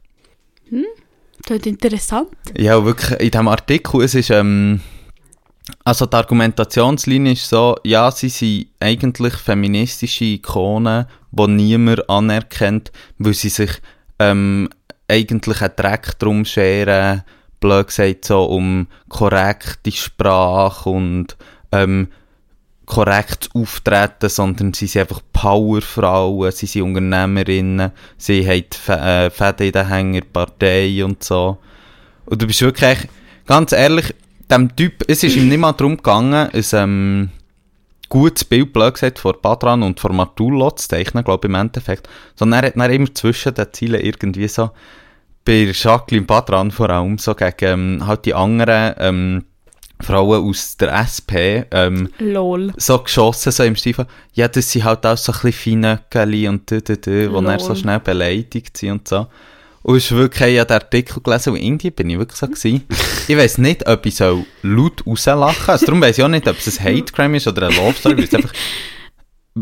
[1.47, 2.29] Das ist interessant.
[2.57, 4.81] Ja, wirklich, in diesem Artikel, es ist, ähm,
[5.85, 13.35] also die Argumentationslinie ist so, ja, sie sind eigentlich feministische Ikonen, die niemand anerkennt, weil
[13.35, 13.71] sie sich
[14.19, 14.69] ähm,
[15.09, 17.23] eigentlich einen Dreck drum scheren,
[17.59, 21.37] blöd gesagt, so um korrekte Sprache und
[21.73, 22.09] ähm,
[22.87, 29.73] korrekt auftreten, sondern sie sind einfach Powerfrauen, sie sind Unternehmerinnen, sie haben äh, Fäden in
[29.73, 31.59] den Hänger, Partei und so.
[32.27, 32.99] Und du bist wirklich,
[33.47, 34.13] ganz ehrlich,
[34.51, 37.31] dem Typ, es ist ihm nicht mal darum gegangen, ein ähm,
[38.09, 42.09] gutes Bild, blöd gesagt, von Badran und von Martullo zu zeichnen, glaube ich, im Endeffekt.
[42.35, 44.71] Sondern er hat dann immer zwischen den Zielen irgendwie so,
[45.45, 49.45] bei Jacqueline Badran vor allem, so gegen ähm, halt die anderen ähm,
[50.01, 52.73] Frauen aus der SP, ähm, Lol.
[52.77, 56.71] so geschossen, so im von, ja, das sind halt auch so ein bisschen Feinöckeli und
[56.71, 59.27] dü, dü, dü, wo er so schnell beleidigt sind und so.
[59.83, 62.47] Und es ist wirklich, ich habe den Artikel gelesen und irgendwie bin ich wirklich so
[62.47, 62.85] gewesen.
[63.29, 65.73] Ich weiss nicht, ob ich so laut rauslachen soll.
[65.73, 67.95] Also darum weiss ich auch nicht, ob es ein Hate Crime ist oder eine Love
[67.95, 68.53] Story, weil es einfach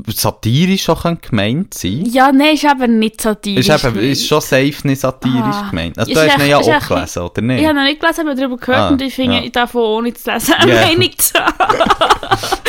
[0.09, 2.11] satirisch auch gemeint sein könnte.
[2.11, 3.69] Ja, nein, ist eben nicht satirisch.
[3.69, 5.69] Ist, eben, ist schon safe nicht satirisch Ah.
[5.71, 5.99] gemeint.
[5.99, 7.61] Also du hast ihn ja auch echt- gelesen, oder nicht?
[7.61, 9.43] Ich habe noch nicht gelesen, aber darüber gehört Ah, und ich finde, ja.
[9.45, 10.87] ich darf auch ohne zu lesen eine Ja.
[10.87, 11.91] Meinung zu haben.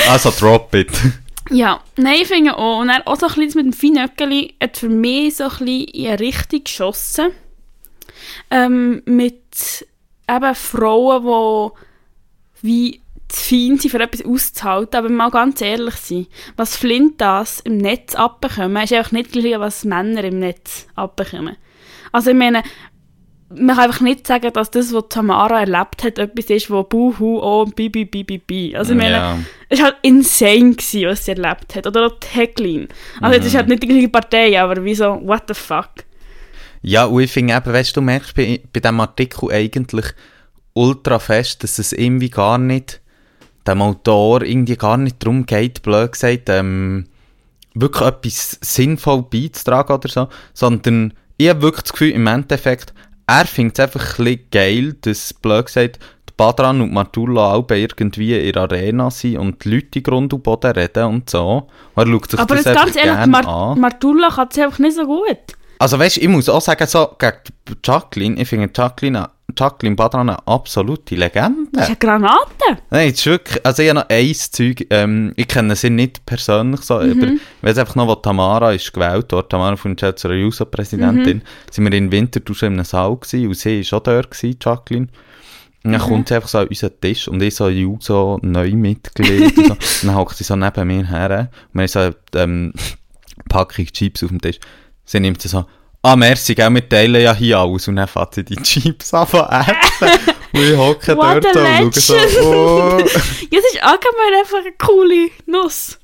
[0.10, 0.92] Also drop it.
[1.50, 2.80] Ja, nein, ich finde auch.
[2.80, 5.84] Und dann auch so ein bisschen mit dem Feinöckeli hat für mich so ein bisschen
[5.86, 7.32] in eine Richtung geschossen.
[8.52, 9.86] Ähm, mit
[10.30, 11.80] eben Frauen, die
[12.62, 14.98] wie zu fein sind, für etwas auszuhalten.
[14.98, 19.60] Aber mal ganz ehrlich sein, was Flint das im Netz abbekommen, ist einfach nicht gleich,
[19.60, 21.56] was Männer im Netz abbekommen.
[22.12, 22.64] Also ich meine,
[23.50, 27.40] man kann einfach nicht sagen, dass das, was Tamara erlebt hat, etwas ist, wo Buhu,
[27.42, 28.76] oh, bi, bi, bi, bi, bi.
[28.76, 29.38] Also ich meine, Ja.
[29.70, 31.88] es war halt insane, gewesen, was sie erlebt hat.
[31.88, 32.88] Oder auch Heckline.
[33.22, 33.42] Also Mhm.
[33.42, 35.90] es ist halt nicht die gleiche Partei, aber wie so, what the fuck.
[36.82, 40.06] Ja, und ich finde eben, weißt du, du merkst bei, bei diesem Artikel eigentlich
[40.74, 43.02] ultra fest, dass es irgendwie gar nicht,
[43.68, 47.08] dem Autor irgendwie gar nicht darum geht, blöd gesagt, ähm,
[47.74, 52.94] wirklich etwas sinnvoll beizutragen oder so, sondern ich habe wirklich das Gefühl, im Endeffekt,
[53.30, 58.36] er findet es einfach ein geil, dass, blöd gesagt, die Badran und Martula auch irgendwie
[58.36, 61.68] in der Arena sind und die Leute Grund und Boden reden und so.
[61.94, 63.80] Und er schaut sich Aber das jetzt ganz ehrlich, Mar an.
[63.80, 65.38] Martulla kann es einfach nicht so gut.
[65.78, 67.38] Also weißt du, ich muss auch sagen, so, gegen
[67.84, 71.70] Jacqueline, ich finde Jacqueline, Jacqueline Badran eine absolute Legende.
[71.74, 72.82] Das ist eine Granate.
[72.90, 76.26] Nein, es ist wirklich, also ich habe noch ein Zeug, ähm, ich kenne sie nicht
[76.26, 77.12] persönlich so, Mhm.
[77.12, 81.42] aber ich weiß einfach noch, wo Tamara ist gewählt worden, Tamara von zur JUSO-Präsidentin, Mhm.
[81.72, 85.08] sind wir in Winterthur in einem Saal gewesen, und sie ist auch dort gewesen, Jacqueline.
[85.84, 85.94] Und Mhm.
[85.94, 89.74] dann kommt sie einfach so an unseren Tisch und ich so JUSO Neumitglied und so.
[90.04, 92.74] Und dann hockt sie so neben mir her und wir haben so eine ähm,
[93.48, 94.60] Packung Chips auf dem Tisch.
[95.06, 95.66] Sie nimmt sie so,
[96.02, 97.88] ah merci, gell, wir teilen ja hier alles.
[97.88, 99.74] Und dann fährt sie die Chips an von essen.
[100.54, 103.00] und ich hocke dort und schaue so, oh.
[103.00, 105.98] Ja, das ist allgemein einfach eine coole Nuss.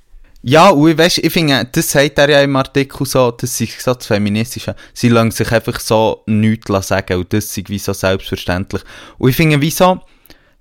[0.48, 3.82] Ja, und ich, weißt, ich finde, das sagt er ja im Artikel so, das ist
[3.82, 4.76] so das Feministische.
[4.94, 8.84] Sie lassen sich einfach so nichts sagen und das ist wie so selbstverständlich.
[9.18, 10.02] Und ich finde, wieso,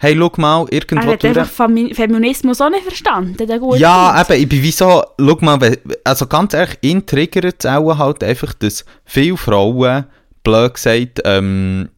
[0.04, 3.36] hey, schau mal, Er irgendwo hat einfach Femi Feminismus auch nicht verstanden.
[3.36, 4.30] Der gute Ja, Typ.
[4.30, 8.22] eben, ich bin wie so, schau mal, also ganz ehrlich, ihn triggert es auch halt
[8.22, 10.04] einfach, dass viele Frauen,
[10.42, 11.88] blöd gesagt, ähm,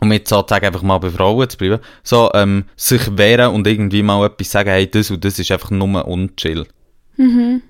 [0.00, 4.02] um jetzt sozusagen einfach mal bei Frauen zu bleiben, so, ähm, sich wehren und irgendwie
[4.02, 6.66] mal etwas sagen, hey, das und das ist einfach nur unchill.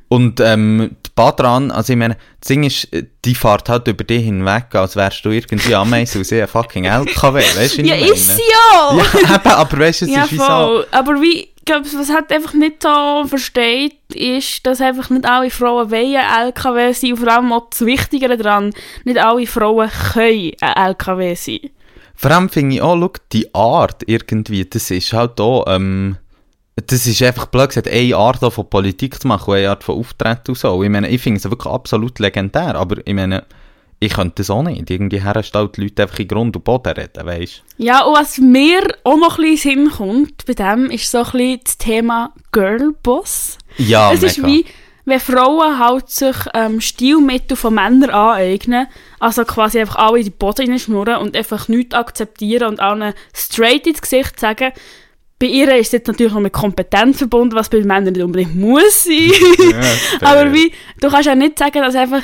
[0.09, 2.89] Und ähm, die Badran, also ich meine, das Ding ist,
[3.25, 6.85] die fährt halt über dich hinweg, als wärst du irgendwie Ameise und sie ein fucking
[6.85, 8.97] LKW, weißt du, Ja, ist sie ja!
[9.23, 10.85] Ja, eben, aber weißt du, es Ja, ist wie so...
[10.91, 15.91] Aber wie, glaube, was halt einfach nicht so versteht, ist, dass einfach nicht alle Frauen
[15.91, 18.73] wollen LKW sein und vor allem auch das Wichtigere daran,
[19.05, 21.71] nicht alle Frauen können ein LKW sein.
[22.15, 26.17] Vor allem finde ich auch, schau, die Art irgendwie, das ist halt auch, ähm,
[26.77, 30.51] das ist einfach blöd gesagt, eine Art von Politik zu machen, eine Art von Auftreten
[30.51, 30.83] und so.
[30.83, 33.45] Ich meine, ich finde es wirklich absolut legendär, aber ich meine,
[33.99, 34.91] ich könnte das auch nicht.
[34.91, 38.83] Irgendwie herstellen die Leute einfach in Grund und Boden reden, weißt Ja, und was mir
[39.05, 43.57] auch noch ein bisschen Sinn kommt bei dem, ist so ein bisschen das Thema Girlboss.
[43.79, 44.49] Ja, es ist mega.
[44.49, 44.65] wie,
[45.07, 48.87] wenn Frauen halt sich ähm, Stilmittel von Männern aneignen,
[49.19, 53.87] also quasi einfach alle in die Boden schnurren und einfach nichts akzeptieren und allen straight
[53.87, 54.73] ins Gesicht sagen,
[55.39, 59.05] bei ihr ist jetzt natürlich noch mit Kompetenz verbunden, was bei Männern nicht unbedingt muss
[59.05, 59.33] sein.
[60.21, 60.29] Ja.
[60.31, 62.23] Aber wie, du kannst ja nicht sagen, dass einfach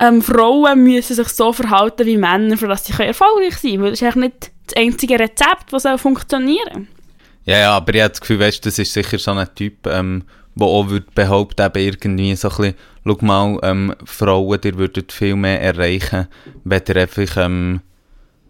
[0.00, 3.82] ähm, Frauen müssen sich so verhalten wie Männer, für dass sie erfolgreich sein können.
[3.82, 6.88] Weil das ist eigentlich nicht das einzige Rezept, das soll funktionieren
[7.44, 10.24] Ja, ja, aber ich habe das Gefühl, weißt, das ist sicher so ein Typ, ähm,
[10.54, 12.74] wo auch würd behaupten, eben irgendwie so ein bisschen,
[13.06, 16.26] schau mal, ähm, Frauen, ihr würdet viel mehr erreichen,
[16.64, 17.80] wenn ihr einfach, ähm,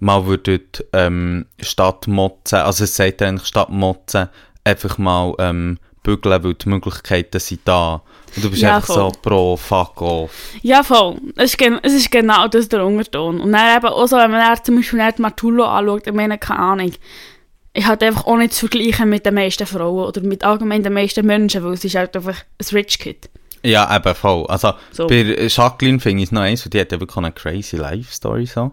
[0.00, 4.28] mal würdet, ähm, statt motzen, also es sagt eigentlich statt motzen,
[4.64, 8.02] einfach mal, ähm, bügeln, weil die Möglichkeiten sind da.
[8.34, 9.10] Und du bist Ja, einfach voll.
[9.12, 10.30] so pro fuck off.
[10.62, 11.16] Ja, voll.
[11.36, 13.40] Es ist, es ist genau das der Unterton.
[13.40, 16.38] Und dann eben auch so, wenn man dann zum Beispiel nicht Martullo anschaut, ich meine,
[16.38, 16.92] keine Ahnung.
[17.72, 20.92] Ich halt einfach auch nicht zu vergleichen mit den meisten Frauen oder mit allgemein den
[20.94, 23.28] meisten Menschen, weil es ist halt einfach ein Rich Kid.
[23.62, 24.46] Ja, eben voll.
[24.46, 25.06] Also, So.
[25.06, 28.72] bei Jacqueline finde ich es noch eins, die hat wirklich eine crazy Life-Story so.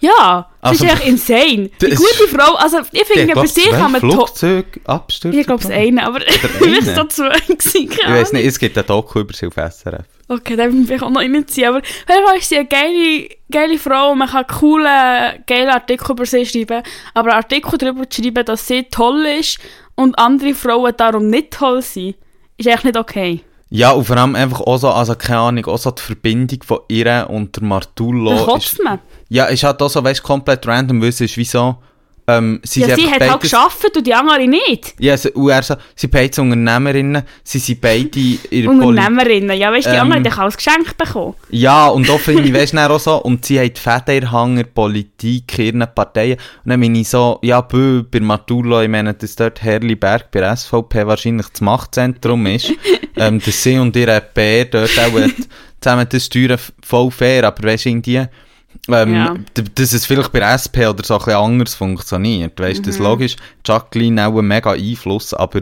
[0.00, 1.70] Ja, das Also, ist echt insane.
[1.80, 5.98] Die gute Frau, also ich finde, bei sich kann man Flugzeugabstürze Ich glaube es einen,
[5.98, 9.54] aber vielleicht so zwei gewesen, Ich weiß nicht, es gibt einen Doku über sie auf
[9.54, 10.04] SRF.
[10.30, 11.68] Okay, dann will ich vielleicht auch noch reinziehen.
[11.68, 16.26] Aber Fall ist sie eine geile, geile Frau und man kann coole, geile Artikel über
[16.26, 16.82] sie schreiben.
[17.14, 19.58] Aber Artikel darüber zu schreiben, dass sie toll ist
[19.94, 22.16] und andere Frauen darum nicht toll sind,
[22.58, 23.40] ist eigentlich nicht okay.
[23.70, 26.80] Ja, und vor allem einfach auch so, also keine Ahnung, auch so die Verbindung von
[26.88, 28.32] ihr und der Martullo.
[28.32, 28.98] Ist, kotzt man.
[29.28, 31.76] ja, ist halt auch so, weißt komplett random, weil es ist wie so,
[32.28, 34.94] ähm, sie Ja, sie hat halt beides- geschafft und die andere nicht.
[34.98, 39.56] Ja, so, und er so, sie sind beide Unternehmerinnen, sie sind beide Poli- Unternehmerinnen.
[39.58, 41.34] Ja, weißt du, die Ähm, andere hat auch als Geschenk bekommen.
[41.50, 44.64] Ja, und auch finde ich, weißt du, auch so, und sie die Fäden in der
[44.64, 46.38] Politik, ihren Parteien.
[46.64, 50.54] Und dann bin ich so, ja, bö, bei Martullo, ich meine, dass dort Herliberg bei
[50.54, 52.72] SVP wahrscheinlich das Machtzentrum ist,
[53.16, 55.18] ähm, dass sie und ihre PR dort auch
[55.80, 58.22] zusammen das steuern, voll fair, aber weißt du, irgendwie,
[58.88, 59.34] ähm, Ja.
[59.74, 62.86] dass es vielleicht bei SP oder so ein bisschen anders funktioniert, weißt du, Mhm.
[62.86, 63.36] das ist logisch.
[63.66, 65.60] Jacqueline auch einen mega Einfluss, aber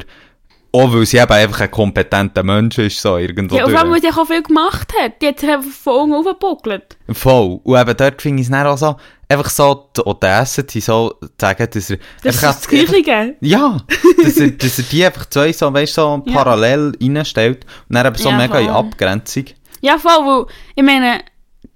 [0.72, 3.78] auch weil sie eben einfach ein kompetenter Mensch ist, so irgendwo Ja, und durch.
[3.80, 5.22] vor allem, weil sie auch viel gemacht hat.
[5.22, 6.98] Die hat sich einfach unten aufgebuckelt.
[7.12, 7.60] Voll.
[7.64, 8.96] Und eben dort finde ich es dann auch so,
[9.28, 11.96] einfach so, die die so sagen, dass er...
[12.22, 13.36] Das ist einfach- das Gleiche.
[13.40, 13.78] Ja,
[14.22, 16.34] dass er, dass er die einfach zwei so, weißt so Ja.
[16.34, 18.74] parallel reinstellt und dann eben so Ja, mega in voll.
[18.76, 19.44] Abgrenzung.
[19.80, 21.20] Ja, voll, weil, ich meine,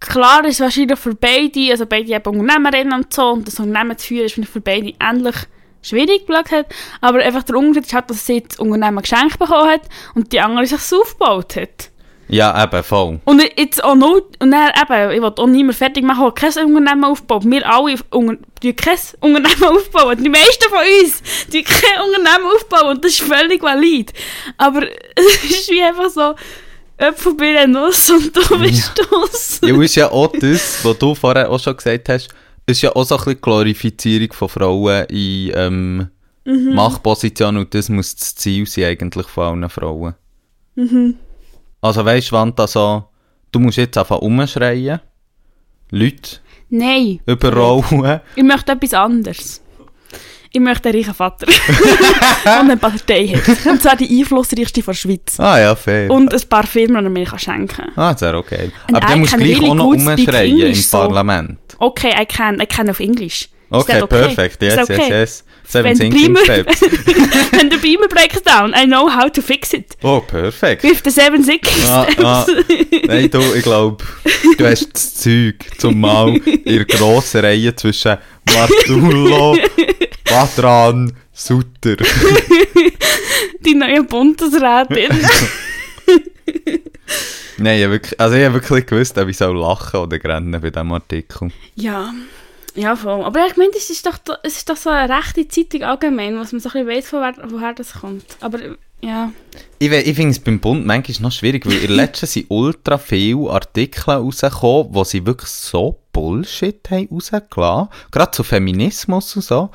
[0.01, 3.97] klar ist es wahrscheinlich für beide, also beide haben Unternehmerinnen und so, und das Unternehmen
[3.97, 5.37] zu führen ist für beide ähnlich
[5.83, 6.67] schwierig, hat,
[7.01, 9.83] aber einfach der Unterschied ist halt, dass sie das Unternehmen geschenkt bekommen hat
[10.15, 11.91] und die andere sich aufgebaut hat.
[12.31, 13.19] Ja, eben, voll.
[13.25, 16.65] Und jetzt auch noch, und dann eben, ich will auch niemand fertig machen, der kein
[16.65, 17.43] Unternehmen aufbaut.
[17.45, 20.23] Wir alle unter, die kein Unternehmen aufbauen.
[20.23, 22.91] Die meisten von uns, die kein Unternehmen aufbauen.
[22.91, 24.13] Und das ist völlig valid.
[24.59, 24.83] Aber
[25.17, 26.35] es ist wie einfach so,
[27.01, 29.61] Äpfel bei einer Nuss und du bist das.
[29.63, 32.29] Ja, ist ja auch das, was du vorher auch schon gesagt hast,
[32.67, 36.11] ist ja auch so ein bisschen Glorifizierung von Frauen in ähm,
[36.45, 36.75] Mhm.
[36.75, 40.15] Machtpositionen und das muss das Ziel sein eigentlich von allen Frauen.
[40.75, 41.17] Mhm.
[41.81, 43.05] Also weißt du, Wanda, so,
[43.53, 45.01] du musst jetzt einfach umschreien,
[45.91, 46.39] Leute
[46.71, 48.21] Nein, überrollen.
[48.37, 49.61] ich möchte etwas anderes.
[50.53, 51.47] Ich möchte einen reichen Vater.
[52.45, 53.67] und eine Partei hat.
[53.67, 55.39] Und zwar die einflussreichste der Schweiz.
[55.39, 56.11] Ah ja, fair.
[56.11, 57.93] Und ein paar Firmen, die mir schenken kann.
[57.97, 58.71] ah, wäre okay.
[58.89, 60.19] And Aber dann musst du gleich really auch noch umschreien
[60.51, 60.99] im English, so.
[60.99, 61.59] Parlament.
[61.79, 63.49] Okay, I can, I can auf Englisch.
[63.73, 64.61] Okay, that perfect.
[64.61, 65.09] Yes, that yes, okay?
[65.11, 65.45] yes.
[65.69, 66.81] Seven der thinking Beamer- steps.
[67.53, 69.97] When the beamer breaks down, I know how to fix it.
[70.03, 70.83] Oh, perfekt.
[70.83, 72.25] With the seven thinking Ah, steps.
[72.25, 72.47] ah.
[73.07, 74.03] Nein, du, ich glaube,
[74.59, 78.17] du hast das Zeug, zum mal in der grossen Reihe zwischen
[78.53, 79.57] Martullo,
[80.31, 81.97] Patran, Sutter.
[83.67, 85.11] Die neue Bundesrätin.
[87.59, 90.61] Nein, ich hab wirklich, also ich habe wirklich gewusst, ob ich soll lachen oder rennen
[90.61, 91.51] bei diesem Artikel.
[91.75, 92.15] ja.
[92.77, 93.25] Ja, voll.
[93.25, 96.53] Aber ich meine, es ist doch, es ist doch so eine rechte Zeitung allgemein, was
[96.53, 98.25] man so ein bisschen weiss, woher, das kommt.
[98.41, 98.61] Aber,
[99.01, 99.33] ja.
[99.81, 102.97] Ich, ich finde es beim Bund manchmal noch schwierig, weil in der letzten sind ultra
[102.97, 107.89] viele Artikel rausgekommen, wo sie wirklich so Bullshit haben rausgelassen.
[108.13, 109.71] Gerade zu Feminismus und so.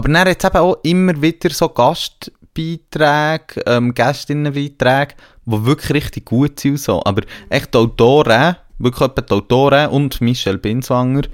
[0.00, 6.58] Aber dann jetzt eben auch immer wieder so Gastbeiträge, ähm, Gästinnenbeiträge, die wirklich richtig gut
[6.58, 7.02] sind so.
[7.04, 11.24] Aber echt die Autoren, wirklich etwa die Autoren und Michelle Binswanger,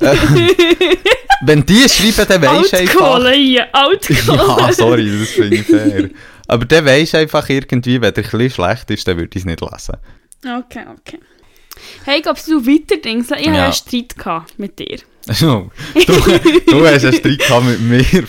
[0.00, 0.16] äh,
[1.44, 3.00] wenn die schreiben, dann weisst du einfach...
[3.00, 4.38] Altkohle hier, Altkohle.
[4.60, 6.10] Ja, sorry, das finde ich fair.
[6.46, 9.44] Aber der weisst einfach irgendwie, wenn der ein bisschen schlecht ist, dann würde ich es
[9.44, 9.96] nicht lesen.
[10.44, 11.18] Okay, okay.
[12.04, 13.32] Hey, glaubst du weiter Dings?
[13.32, 13.64] Ich hatte Ja.
[13.64, 14.14] einen Streit
[14.56, 15.00] mit dir.
[15.26, 16.12] Also, du,
[16.66, 18.24] du hast einen Streit gehabt mit mir.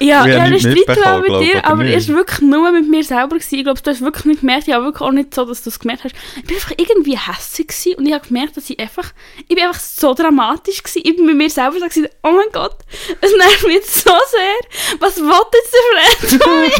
[0.00, 2.88] Ja, ich haben habe einen Streit gehabt mit dir, aber er war wirklich nur mit
[2.88, 3.36] mir selber.
[3.36, 3.54] Gewesen.
[3.56, 4.68] Ich glaube, du hast wirklich nicht gemerkt.
[4.68, 6.14] Ich habe wirklich auch nicht so, dass du es gemerkt hast.
[6.36, 9.12] Ich bin einfach irgendwie hässlich gewesen und ich habe gemerkt, dass ich einfach,
[9.48, 11.02] ich bin einfach so dramatisch gewesen.
[11.04, 12.76] Ich bin mit mir selber so gewesen, oh mein Gott,
[13.20, 14.98] es nervt mich jetzt so sehr.
[15.00, 16.70] Was will jetzt der Fred von mir?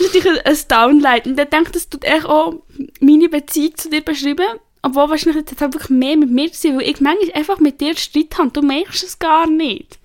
[0.00, 2.54] und ich hatte ein Downlight und ich denke, das tut echt auch
[3.00, 4.58] meine Beziehung zu dir beschreiben.
[4.82, 7.80] Obwohl wahrscheinlich jetzt halt wirklich mehr mit mir zu sein, weil ich manchmal einfach mit
[7.80, 9.98] dir Streit habe du merkst es gar nicht.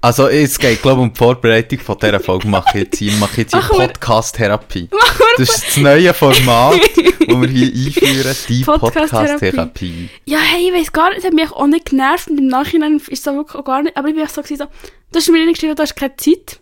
[0.00, 2.46] Also, es geht, glaube ich, um die Vorbereitung von dieser Folge.
[2.46, 4.88] Mache ich jetzt hier, mache ich jetzt hier Podcast-Therapie.
[5.36, 10.08] Das ist das neue Format, das wir hier einführen, die Podcast-Therapie.
[10.26, 12.98] Ja, hey, ich weiß gar nicht, es hat mich auch nicht genervt und im Nachhinein
[12.98, 14.64] ist es auch wirklich auch gar nicht, aber ich bin auch so, gewesen, so
[15.12, 16.60] du hast mir nicht geschrieben, du hast keine Zeit,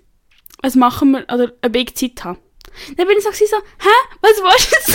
[0.62, 2.38] was machen wir, oder ob ich Zeit habe.
[2.96, 4.93] Dann bin ich so, gewesen, so hä, was willst du jetzt?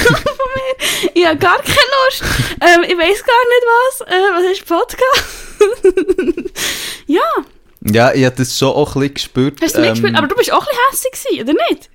[1.19, 2.23] Ich habe gar keine Lust,
[2.61, 6.53] ähm, ich weiß gar nicht was, äh, was ist Podcast?
[7.07, 7.21] ja,
[7.81, 9.59] Ja, ich habe das schon auch ein bisschen gespürt.
[9.61, 11.89] hast du ähm, aber du bist auch ein bisschen hässlich gewesen, oder nicht?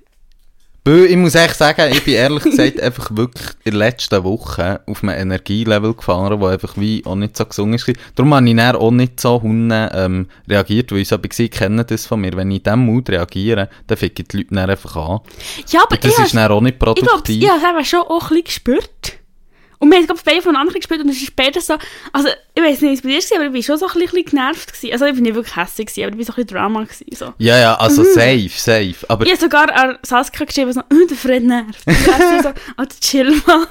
[0.87, 5.01] Ich muss echt sagen, ich bin ehrlich gesagt einfach wirklich in der letzten Woche auf
[5.01, 7.91] einem Energielevel gefahren, wo einfach wie auch nicht so gesungen ist.
[8.13, 11.85] Darum habe ich dann auch nicht so ähm, reagiert, weil ich so war, ich kenne
[11.85, 12.33] das von mir.
[12.35, 15.19] Wenn ich in diesem Mut reagiere, dann ficken die Leute dann einfach an.
[15.69, 17.43] Ja, aber Und das ich ist dann auch nicht Ich glaube, produktiv.
[17.43, 19.13] ich habe schon auch ein bisschen gespürt.
[19.79, 21.75] Und wir haben es beide von anderen gespielt und es ist später so,
[22.13, 24.05] also ich weiß nicht, wie es bei dir war, aber ich war schon so ein
[24.07, 24.73] bisschen genervt.
[24.73, 24.93] Gewesen.
[24.93, 26.83] Also ich bin nicht wirklich hässlich, gewesen, aber ich war so ein bisschen Drama.
[26.83, 27.33] Gewesen, so.
[27.37, 28.95] Ja, ja, also safe, safe.
[29.09, 31.85] Aber Ich habe sogar an Saskia geschrieben, so, «Oh, der Fred nervt.
[31.85, 33.67] Und er so, «Alter, chill mal.»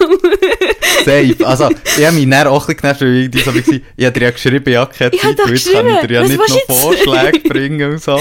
[1.04, 1.46] safe.
[1.46, 4.12] Also, ich habe mich dann auch ein bisschen genervt, weil ich so war, ich habe
[4.20, 6.22] dir ja geschrieben, ja, keine Ich habe Zeit, doch weil jetzt kann ich dir ja
[6.22, 6.42] geschrieben.
[6.44, 6.80] nicht Was noch?
[6.80, 8.12] Vorschläge bringen und so.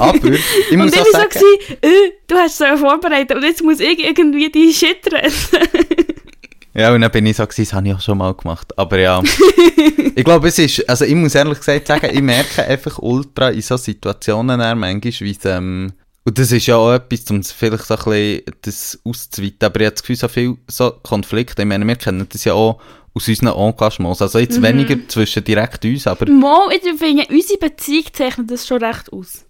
[0.00, 1.56] Aber, ich Und muss dann auch war ich so, sagen...
[1.68, 5.32] gewesen, «Äh, du hast es so vorbereitet und jetzt muss ich irgendwie die Shit reden.
[6.74, 8.76] Ja, und dann bin ich so, gewesen, das habe ich auch schon mal gemacht.
[8.78, 9.22] Aber ja,
[10.14, 13.62] ich glaube, es ist, also ich muss ehrlich gesagt sagen, ich merke einfach ultra in
[13.62, 15.92] so Situationen dann manchmal, wie es, ähm,
[16.24, 19.86] und das ist ja auch etwas, um vielleicht so ein bisschen das auszuweiten, aber ich
[19.86, 22.78] habe das Gefühl, so viel so Konflikte, ich meine, wir kennen das ja auch
[23.14, 28.04] aus unseren Engagements, also jetzt weniger zwischen direkt uns, aber Mal, ich finde, unsere Beziehung
[28.12, 29.44] zeichnet das schon recht aus.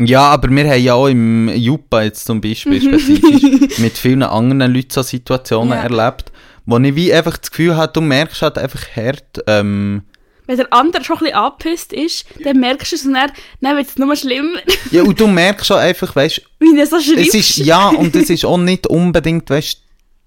[0.00, 4.72] Ja, aber wir haben ja auch im Jupa jetzt zum Beispiel spezifisch mit vielen anderen
[4.72, 5.82] Leuten so Situationen Ja.
[5.84, 6.31] erlebt,
[6.66, 10.02] wo ich wie einfach das Gefühl habe, du merkst halt einfach hart, ähm,
[10.46, 13.76] Wenn der andere schon ein bisschen angepisst ist, dann merkst du es und dann, dann
[13.76, 14.58] wird es nur schlimmer,
[14.90, 18.30] ja, und du merkst schon einfach, weißt wie er so es ist, ja, und es
[18.30, 19.78] ist auch nicht unbedingt, weißt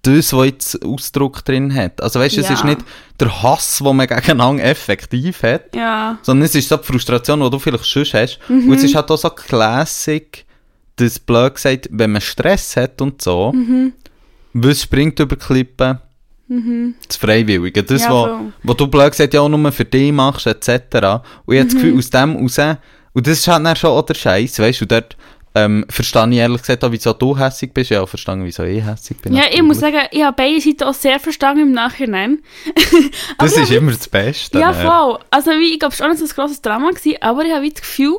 [0.02, 2.00] das, was jetzt Ausdruck drin hat.
[2.00, 2.54] Also weißt, es Ja.
[2.54, 2.78] ist nicht
[3.18, 6.16] der Hass, den man gegeneinander effektiv hat, Ja.
[6.22, 8.38] sondern es ist so die Frustration, die du vielleicht schon hast.
[8.48, 8.68] Mhm.
[8.68, 10.44] Und es ist halt auch so classic,
[10.96, 13.94] das blöd gesagt, wenn man Stress hat und so, Mhm.
[14.52, 15.44] was springt über die
[16.46, 16.94] Klippen?
[17.06, 17.82] Das Freiwillige.
[17.82, 18.52] Das, Ja, wo, voll.
[18.62, 20.68] wo du blöd gesagt ja auch nur für dich machst, etc.
[20.68, 21.64] Und ich habe Mhm.
[21.64, 22.58] das Gefühl, aus dem raus,
[23.12, 25.16] und das ist halt dann schon auch der Scheiß, weißt du, dort
[25.54, 28.84] ähm, verstehe ich ehrlich gesagt auch, wieso du hässig bist, ja auch verstanden, wieso ich
[28.84, 29.34] hässig bin.
[29.34, 32.40] Ja, ich muss sagen, ich habe beide Seiten auch sehr verstanden im Nachhinein.
[33.38, 34.58] Das ist immer das Beste.
[34.58, 34.74] Ja, ne?
[34.74, 35.18] voll.
[35.30, 37.52] Also wie, ich glaube, es war auch nicht so ein grosses Drama, gewesen, aber ich
[37.52, 38.18] habe das Gefühl,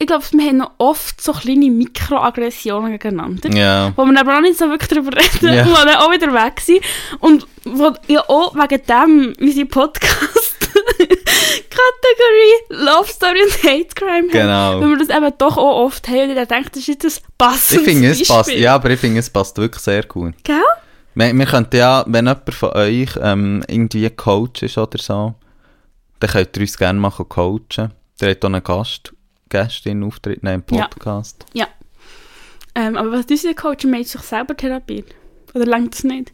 [0.00, 3.50] ich glaube, wir haben noch oft so kleine Mikroaggressionen gegeneinander.
[3.50, 3.92] Ja.
[3.96, 5.66] Wo wir aber auch nicht so wirklich darüber reden, Ja.
[5.66, 6.82] wo dann auch wieder weg sind.
[7.18, 14.52] Und wo ja auch wegen dem unsere Podcast-Kategorie Love Story und Hate Crime Genau.
[14.52, 14.80] haben.
[14.82, 17.12] Weil wir das eben doch auch oft haben und ich denke, das ist jetzt ein
[17.36, 20.34] passendes Ich finde, es passt, ja, aber ich finde, es passt wirklich sehr gut.
[20.44, 20.62] Gell?
[21.14, 25.34] Wir, wir könnten ja, wenn jemand von euch ähm, irgendwie ein Coach ist oder so,
[26.20, 27.92] dann könnt ihr uns gerne mal coachen.
[28.20, 29.12] Der hat auch einen Gast,
[29.48, 30.86] Gästin Auftritt nehmen im Ja.
[30.88, 31.44] Podcast.
[32.74, 35.14] Ähm, aber was unsere Coach meint, sich selber therapiert?
[35.54, 36.32] Oder langt das nicht?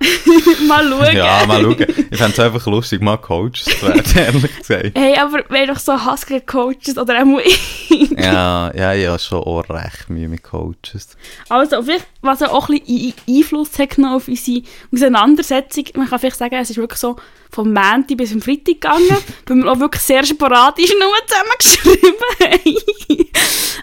[0.66, 1.16] mal schauen.
[1.16, 1.86] Ja, mal schauen.
[2.10, 4.98] Ich fände es einfach lustig, mal Coach zu werden, ehrlich gesagt.
[4.98, 8.10] Hey, aber wenn doch so Husky Coaches oder auch ich.
[8.16, 11.16] Ja, ja, ich habe schon auch recht Mühe mit Coaches.
[11.48, 16.54] Also, vielleicht, was auch ein bisschen Einfluss hat auf unsere Auseinandersetzung, man kann vielleicht sagen,
[16.54, 17.16] es ist wirklich so
[17.50, 23.30] vom Montag bis zum Freitag gegangen, weil wir auch wirklich sehr sporadisch nur zusammengeschrieben haben.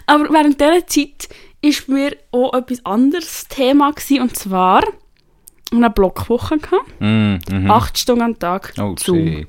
[0.06, 1.28] Aber während dieser Zeit
[1.62, 4.82] war mir auch etwas anderes Thema gewesen, und zwar
[5.72, 7.70] eine Blockwoche gehabt, Mm, mhm.
[7.70, 8.72] acht Stunden am Tag.
[8.78, 9.26] Oh, Zoom.
[9.26, 9.48] shit.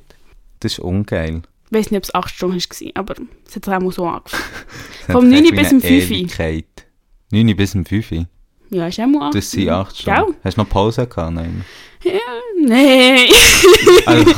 [0.60, 1.41] Das ist ungeil.
[1.71, 3.15] Ich weiß nicht, ob es acht Stunden war, aber
[3.47, 4.43] es hat auch mal so angefangen.
[5.08, 6.12] Vom hat 9 echt bis um eine 5.
[6.12, 6.65] Ewigkeit.
[7.32, 8.12] 9 bis um 5.
[8.71, 9.36] Ja, ist auch mal acht.
[9.36, 10.25] Das sind 8 Stunden.
[10.25, 10.36] Gell?
[10.43, 11.34] Hast du noch Pause gehabt?
[11.34, 11.63] Nein.
[12.62, 13.27] Nein.
[14.05, 14.32] Also,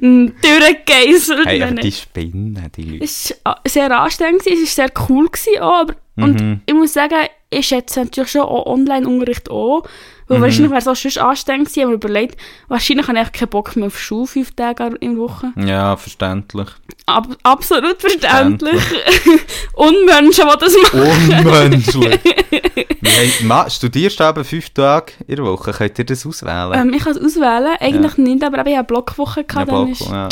[0.00, 1.46] Durchgeisselt.
[1.46, 3.04] hey, aber die spinnen, die Leute.
[3.04, 5.28] Es war äh, sehr anstrengend, es war sehr cool
[5.60, 6.60] auch, aber und Mhm.
[6.66, 9.84] ich muss sagen, ich schätze natürlich schon auch Online-Unterricht auch,
[10.28, 10.34] Mhm.
[10.34, 13.76] weil wahrscheinlich wäre es auch sonst anstrengend gewesen, aber überlegt, wahrscheinlich habe ich keinen Bock
[13.76, 15.52] mehr auf Schule fünf Tage in der Woche.
[15.56, 16.68] Ja, verständlich.
[17.06, 18.82] Ab, absolut verständlich.
[19.74, 21.00] Unmenschen, die das machen.
[21.00, 22.20] Unmenschlich.
[23.02, 25.72] hey, studierst du aber fünf Tage in der Woche?
[25.72, 26.72] Könnt ihr das auswählen?
[26.74, 29.40] Ähm, ich kann es auswählen, eigentlich nicht, aber eben, ich hatte Blockwoche.
[29.40, 30.28] ja, Gehabt, dann Block, ja.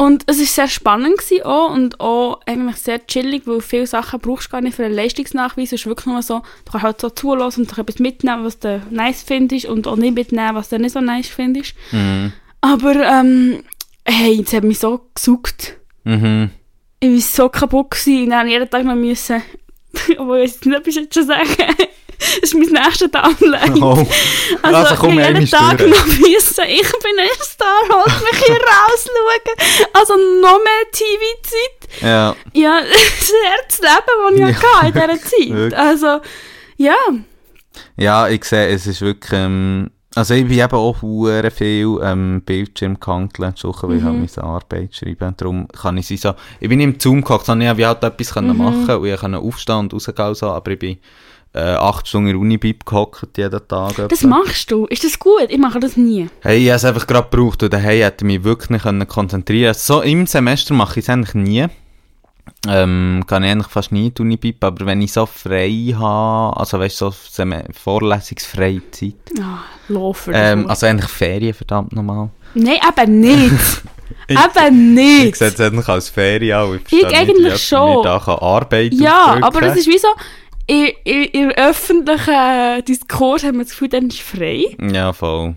[0.00, 4.18] Und es war sehr spannend gewesen auch und auch eigentlich sehr chillig, weil viele Sachen
[4.18, 5.72] brauchst du gar nicht für einen Leistungsnachweis.
[5.72, 8.58] Es ist wirklich nur so, du kannst halt so zulassen und dich etwas mitnehmen, was
[8.58, 11.74] du nice findest und auch nicht mitnehmen, was du nicht so nice findest.
[11.92, 12.32] Mhm.
[12.62, 13.62] Aber, ähm,
[14.06, 15.76] hey, es hat mich so gesucht.
[16.04, 16.48] Mhm.
[17.00, 18.24] ich war so kaputt gewesen.
[18.24, 19.42] Und dann jeden Tag noch müssen,
[20.16, 21.46] obwohl ich weiß nicht, jetzt schon sagen
[22.20, 23.76] das ist mein nächster Downline.
[23.82, 24.06] Oh.
[24.62, 25.90] Also, Also, komm, ich jeden Tag stören.
[25.90, 29.88] noch müssen, ich bin ein Star, holt mich hier rausschauen.
[29.92, 32.02] Also noch mehr TV-Zeit.
[32.02, 32.36] Ja.
[32.52, 34.80] Ja, das erste Leben, das ich Ja.
[34.80, 35.48] hatte in dieser Zeit.
[35.50, 35.78] Wirklich.
[35.80, 36.20] Also,
[36.76, 36.94] ja.
[37.96, 42.42] Ja, ich sehe, es ist wirklich, ähm, also ich bin eben auch hure viel ähm,
[42.44, 46.68] Bildschirm gehandelt Woche, weil ich halt meine Arbeit schreiben Darum kann ich sie so, ich
[46.68, 49.38] bin nicht im Zoom gehockt, sondern ich habe halt etwas können machen und ich konnte
[49.38, 50.98] aufstehen und rausgehen und so, aber ich bin
[51.52, 53.96] äh, acht Stunden in der Unibib gehockt jeden Tag.
[54.08, 54.26] Das etwa.
[54.28, 54.86] machst du.
[54.86, 55.46] Ist das gut?
[55.48, 56.28] Ich mache das nie.
[56.40, 59.06] Hey, ich habe es einfach gerade gebraucht und daheim hätte ich mich wirklich nicht können
[59.08, 61.66] konzentrieren So im Semester mache ich es eigentlich nie.
[62.68, 66.56] Ähm, kann ich eigentlich fast nie in die Unibib, aber wenn ich so frei habe,
[66.58, 70.32] also weißt du, so vorlesungsfreie Zeit, Ah, laufen.
[70.36, 72.28] ähm, also eigentlich Ferien, verdammt nochmal.
[72.54, 73.54] Nein, eben nicht.
[74.26, 75.36] Ich- eben Ich nicht.
[75.36, 76.74] sehe es eigentlich als Ferien an.
[76.86, 77.90] Ich, Ich nicht, eigentlich jemand schon.
[77.94, 80.08] nicht da kann Arbeit Ja, aber das ist wie so,
[80.70, 84.64] in, in, in öffentlichen Diskurs haben wir das Gefühl, dann ist frei.
[84.92, 85.54] Ja, voll.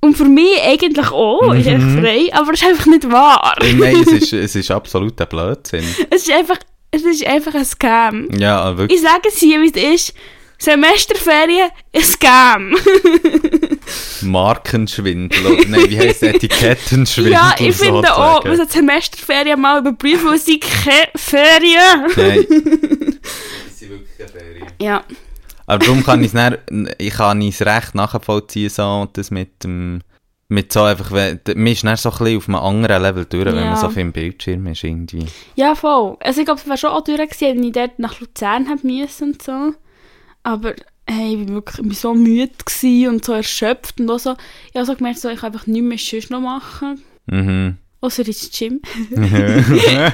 [0.00, 2.00] Und für mich eigentlich auch, ist echt Mhm.
[2.02, 3.56] frei, aber das ist einfach nicht wahr.
[3.60, 5.84] Nein, es ist, es ist absolut ein Blödsinn.
[6.10, 6.58] Es ist einfach,
[6.90, 8.28] es ist einfach ein Scam.
[8.38, 8.98] Ja, wirklich.
[9.00, 10.14] Ich sage es hier, wie es ist.
[10.58, 12.74] Semesterferien, ein Scam.
[14.22, 15.46] Markenschwindel.
[15.46, 16.34] oder- Nein, wie heisst es?
[16.34, 17.32] Etikettenschwindel.
[17.32, 22.12] ja, ich finde auch, man sollte Semesterferien mal überprüfen, weil es sind keine Ferien.
[22.16, 22.46] Nein.
[23.66, 24.66] Es sind wirklich keine Ferien.
[24.80, 25.04] Ja.
[25.66, 26.34] Aber darum kann ich es
[26.70, 30.00] nicht, ich kann es recht nachvollziehen, so, das mit dem,
[30.48, 33.46] mit so einfach, wenn- man ist dann so ein bisschen auf einem anderen Level durch,
[33.46, 33.64] wenn Ja.
[33.70, 35.26] man so viel im Bildschirm ist, irgendwie.
[35.56, 36.16] Ja, voll.
[36.20, 38.86] Also ich glaube, es wäre schon auch durch gewesen, wenn ich dort nach Luzern hätte
[38.86, 39.74] müssen und so.
[40.44, 40.74] Aber
[41.06, 42.52] hey, ich war wirklich ich war so müde
[43.08, 44.36] und so erschöpft und auch so.
[44.70, 47.02] Ich habe so gemerkt, so, ich kann einfach nichts mehr sonst noch machen.
[47.26, 47.76] Mhm.
[48.00, 48.80] Außer ins Gym.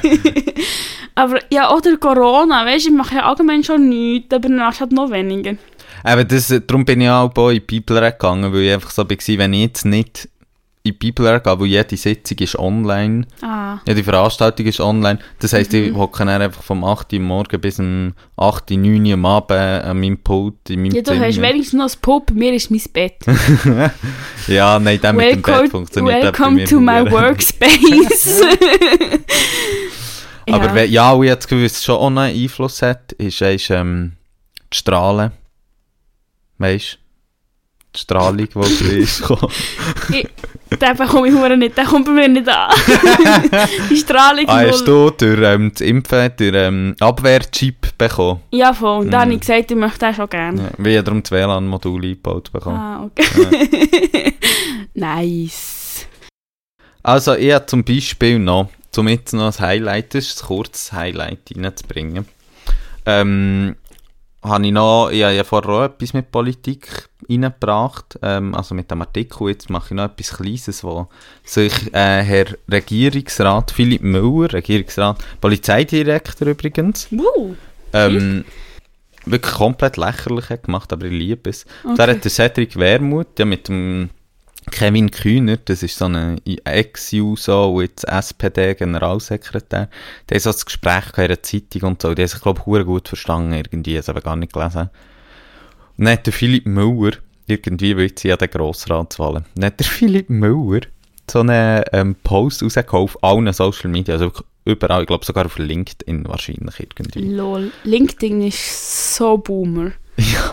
[1.16, 4.92] Aber ja, oder Corona, weißt du, ich mache ja allgemein schon nichts, aber dann halt
[4.92, 5.56] noch weniger.
[6.04, 9.38] Aber das, darum bin ich auch in die Bibel gegangen, weil ich einfach so war,
[9.38, 10.28] wenn ich jetzt nicht
[10.82, 13.78] in die Bibel gehe, weil jede Sitzung ist online, Ah.
[13.86, 17.60] ja, die Veranstaltung ist online, das heisst, ich hocke dann einfach vom 8 Uhr morgen
[17.60, 21.12] bis um 8 Uhr, 9 Uhr am Abend an meinem Pult, in meinem Ja, du
[21.12, 21.26] Zimmer.
[21.26, 23.16] hast wenigstens noch Pop, bei mir ist mein Bett.
[24.46, 27.12] ja, nein, der mit dem Bett funktioniert welcome to my verdammt.
[27.12, 28.40] workspace.
[30.50, 30.74] Aber ja.
[30.74, 33.70] we- ja, und ich habe das Gefühl, was schon auch einen Einfluss hat, ist, ist
[33.70, 34.12] ähm,
[34.72, 35.32] die Strahlen.
[36.58, 36.99] Weißt du?
[37.94, 39.52] Die Strahlung, die gekommen.
[40.70, 42.70] Den bekomme ich verdammt nicht, der kommt bei mir nicht an.
[43.90, 48.40] Die Strahlung ah, hast du durch ähm, das Impfen, durch ähm, Abwehrchip bekommen?
[48.52, 49.00] Ja, voll.
[49.00, 50.62] Und dann habe ich gesagt, ich möchte den schon gerne.
[50.62, 52.76] Ja, wie darum das WLAN-Modul eingebaut bekommen.
[52.76, 54.34] Ah, okay.
[54.94, 56.06] nice.
[57.02, 60.92] Also, ich habe zum Beispiel noch, um jetzt noch ein Highlight, das ist ein kurzes
[60.92, 62.26] Highlight reinzubringen,
[63.06, 63.74] ähm,
[64.42, 68.90] habe ich noch, ich habe ja vorher auch etwas mit Politik reingebracht, ähm, also mit
[68.90, 71.08] dem Artikel, jetzt mache ich noch etwas Kleines, wo
[71.44, 77.54] sich äh, Herr Regierungsrat Philipp Müller, Regierungsrat, Polizeidirektor übrigens, Wow.
[77.92, 78.44] ähm,
[79.26, 81.66] wirklich komplett lächerlich hat gemacht, aber ich liebe es.
[81.84, 81.94] Okay.
[81.96, 84.08] Da hat der Cedric Wermuth ja mit dem
[84.70, 89.88] Kevin Kühner, das ist so ein Ex-User und jetzt SPD-Generalsekretär,
[90.28, 92.86] der hat so das Gespräch in einer Zeitung und so, die haben sich, glaube ich,
[92.86, 94.90] gut verstanden irgendwie, das habe ich gar nicht gelesen.
[95.98, 97.16] Und dann hat der Philipp Müller,
[97.46, 100.80] irgendwie, weil jetzt ja der Grossratswahlen, dann hat der Philipp Müller
[101.30, 104.32] so einen ähm, Post rausgehauen auf allen Social Media, also
[104.64, 107.20] überall, ich glaube sogar auf LinkedIn wahrscheinlich irgendwie.
[107.20, 107.70] Lol.
[107.84, 109.92] LinkedIn ist so boomer.
[110.16, 110.52] Ja,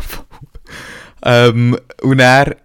[1.24, 2.56] ähm, und er,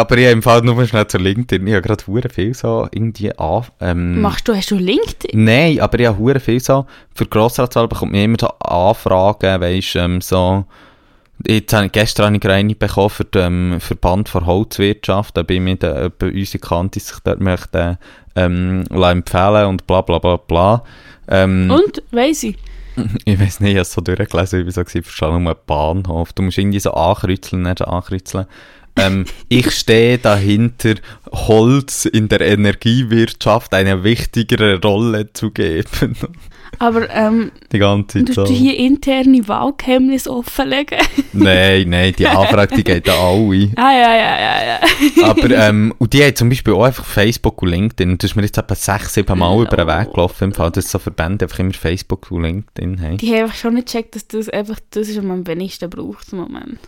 [0.00, 2.88] aber ich habe im Fall nur schnell zu LinkedIn, ich habe gerade hure viel so
[2.90, 5.44] irgendwie an, ähm, Machst du, hast du LinkedIn?
[5.44, 9.96] Nein, aber ich habe hure viel so, für Grossratswahl bekommt man immer so Anfragen, weisst,
[9.96, 10.64] ähm, so,
[11.46, 15.42] jetzt habe ich, gestern habe ich eine bekommen für den ähm, Verband für Holzwirtschaft, da
[15.42, 17.98] bin ich mit äh, unsere Kante sich dort möchte,
[18.34, 20.84] ähm, empfehlen und bla bla bla bla.
[21.28, 22.02] Ähm, Und?
[22.10, 22.56] Weiss ich.
[23.24, 26.32] ich weiß nicht, ich habe es so durchgelesen, ich war so, nur einen Bahnhof.
[26.32, 28.46] Du musst irgendwie so ankreuzeln, nicht ankreuzeln.
[28.96, 30.94] Ähm, ich stehe dahinter,
[31.32, 36.16] Holz in der Energiewirtschaft eine wichtigere Rolle zu geben.
[36.78, 40.98] Aber ähm, Die ganze Zeit du hier interne Wahlgeheimnisse offenlegen?
[41.32, 43.70] Nein, nein, die Anfrage, die geht an alle.
[43.76, 44.80] ah, ja, ja, ja, ja.
[45.24, 48.10] Aber, ähm, und die haben zum Beispiel auch einfach Facebook und LinkedIn.
[48.10, 50.70] Und das ist mir jetzt etwa sechs, sieben Mal über den Weg gelaufen, im Fall,
[50.70, 53.16] dass so Verbände einfach immer Facebook und LinkedIn haben.
[53.18, 55.88] Die haben einfach schon nicht gecheckt, dass das einfach das ist, was man am wenigsten
[55.88, 56.78] braucht im Moment.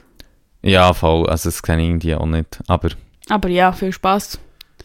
[0.64, 2.58] Ja, voll, also das kenne ich irgendwie auch nicht.
[2.68, 2.88] Aber,
[3.28, 4.38] Aber ja, viel Spaß.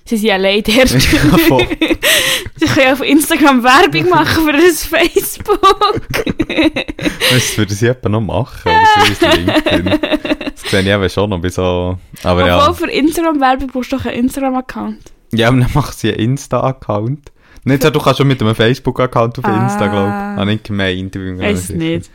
[0.05, 0.63] Sie sind allein.
[0.67, 1.67] Ja, voll.
[2.55, 5.59] Sie können auf Instagram Werbung machen für das Facebook.
[7.31, 9.99] Das würde sie etwa noch machen, oder so ist LinkedIn.
[10.41, 11.97] Das sehe ich eben schon noch bei so...
[12.23, 12.67] Aber ja.
[12.67, 14.97] Obwohl für Instagram Werbung brauchst du doch einen Instagram-Account.
[15.33, 17.31] Ja, aber dann macht sie einen Insta-Account.
[17.65, 19.87] Nicht so, du kannst schon mit einem Facebook-Account auf Insta, Ah.
[19.87, 20.39] glaube ich.
[20.41, 21.15] Habe ich gemeint.
[21.15, 22.09] ich mir Weiß nicht.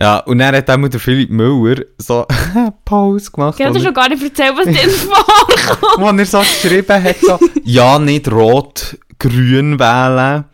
[0.00, 2.26] Ja, und dann hat auch der Philipp Müller so
[2.84, 3.60] Pause gemacht.
[3.60, 5.98] Ich habe schon gar nicht erzählt, was dir vorkommt.
[5.98, 10.44] wo er so geschrieben hat, so, ja, nicht rot, grün wählen,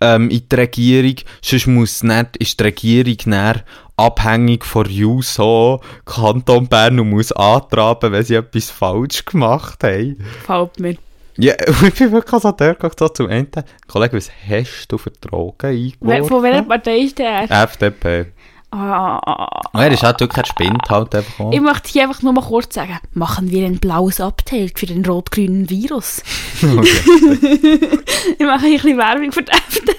[0.00, 3.62] ähm, in die Regierung, sonst muss nicht, ist die Regierung dann
[3.96, 10.24] abhängig von JUSO, Kanton Bern und muss antraben, wenn sie etwas falsch gemacht haben.
[10.46, 10.96] Fällt mir.
[11.36, 11.54] Ja,
[11.86, 13.64] ich bin wirklich so dort gegangen, so zum Ende.
[13.86, 16.24] Kollege, was hast du für Drogen eingeworfen?
[16.28, 17.50] Von welcher Partei ist der?
[17.50, 18.26] FDP.
[18.70, 22.34] Ah, Und er ist halt wirklich ein Spind halt einfach ich möchte hier einfach nur
[22.34, 26.22] mal kurz sagen, machen wir ein blaues Update für den rot-grünen Virus.
[26.62, 27.88] Okay.
[28.38, 29.94] Ich mache ein bisschen Werbung für die FDP.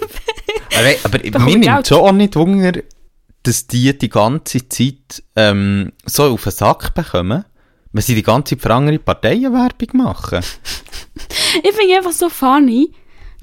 [1.03, 2.73] Aber, aber mir nimmt schon auch nicht Wunder,
[3.43, 7.45] dass die die ganze Zeit ähm, so auf den Sack bekommen,
[7.91, 10.41] wenn sie die ganze Zeit für andere Parteien Werbung machen.
[11.63, 12.91] Ich finde einfach so funny,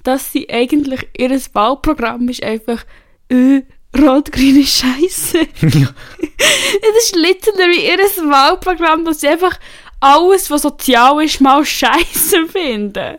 [0.04, 2.84] dass sie eigentlich ihr Wahlprogramm ist einfach
[3.28, 3.62] äh,
[3.96, 5.38] rot-grüne Scheiße.
[5.78, 5.88] Ja.
[6.38, 7.98] Es ist literally ihr
[8.30, 9.58] Wahlprogramm, dass sie einfach
[10.00, 13.16] alles, was sozial ist, mal Scheiße finden.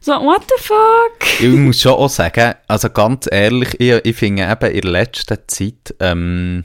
[0.00, 1.40] So, what the fuck?
[1.40, 5.38] ich muss schon auch sagen, also ganz ehrlich, ich, ich finde eben in der letzten
[5.46, 6.64] Zeit, ähm,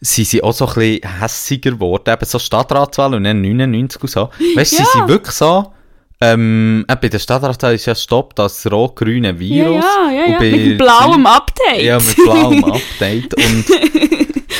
[0.00, 4.08] sind sie auch so ein bisschen hässiger geworden, eben so Stadtratswahl und dann 99 und
[4.10, 4.30] so.
[4.54, 4.88] Weißt du, sie Ja.
[4.92, 5.72] sind wirklich so,
[6.22, 9.84] ähm, eben bei der Stadtratswahl ist ja Stopp das rot-grüne Virus.
[9.84, 10.56] Ja, ja, ja, ja.
[10.68, 11.82] Mit blauem Update.
[11.82, 13.64] Ja, mit blauem Update und,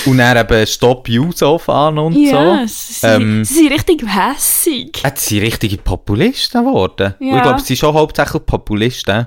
[0.07, 2.67] und dann eben Stop Use fahren und ja, so.
[2.67, 5.03] sie, Ähm, sie sind richtig hässig.
[5.05, 7.15] Jetzt sind richtige Populisten geworden.
[7.19, 7.37] Und Ja.
[7.37, 9.27] ich glaube, sie sind schon hauptsächlich Populisten.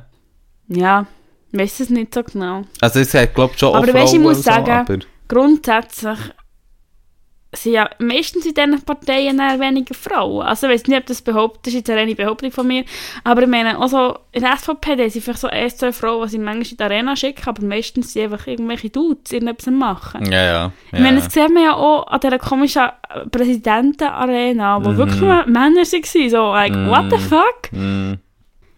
[0.69, 1.05] Ja,
[1.51, 2.63] ich weiß es nicht so genau.
[2.81, 6.17] Also es hat, glaube ich, schon Aber weisst, ich muss so, sagen, aber grundsätzlich
[7.53, 10.41] sind ja meistens in diesen Parteien eher weniger Frauen.
[10.45, 12.83] Also ich weiß nicht, ob das behauptet, das ist jetzt eine reine Behauptung von mir,
[13.23, 16.29] aber ich meine, also in der SVP, da sind vielleicht so ein, zwei Frauen, die
[16.31, 20.25] sie manchmal in die Arena schicken, aber meistens sind einfach irgendwelche Dudes irgendetwas am machen.
[20.31, 20.71] ja, ja.
[20.91, 22.83] Ich meine, das sieht man ja auch an dieser komischen
[23.31, 24.97] Präsidentenarena, wo Mhm.
[24.97, 27.71] wirklich Männer waren, so, like, what the fuck?
[27.71, 28.13] Mm.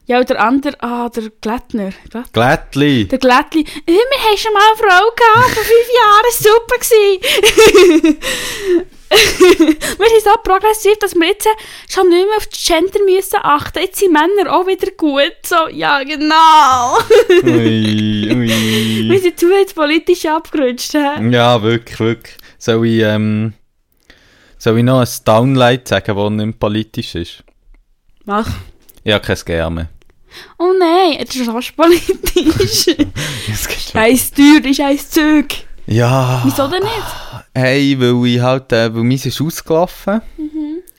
[0.07, 1.89] Ja, und der andere, ah, der Glättner.
[2.31, 3.07] Glättli.
[3.07, 7.19] Der Glättli, «Äh, wir haben schon mal eine Frau gehabt, vor fünf Jahren, super gsi.
[9.09, 11.47] wir sind so progressiv, dass wir jetzt
[11.89, 13.79] schon nicht mehr auf das Gender müssen achten.
[13.79, 15.37] Jetzt sind Männer auch wieder gut.
[15.43, 16.97] So, ja, genau.
[17.43, 19.19] Ui, wir ui.
[19.19, 20.93] sind zu jetzt politisch abgerutscht.
[20.93, 21.29] hä?
[21.31, 22.37] Ja, wirklich, wirklich.
[22.59, 23.53] Soll ich, ähm,
[24.59, 27.43] soll ich noch ein Downlight sagen, das nicht politisch ist?
[28.25, 28.49] Mach.
[29.07, 29.89] Habe kein mehr.
[30.57, 32.95] Oh nein, jetzt ist es politisch.
[33.93, 35.47] Eins teuer ist eins Zug.
[35.87, 36.41] Ja.
[36.43, 37.45] Wieso denn nicht?
[37.53, 40.21] Hey, weil ich halt, äh, weil meins ist ausgelaufen.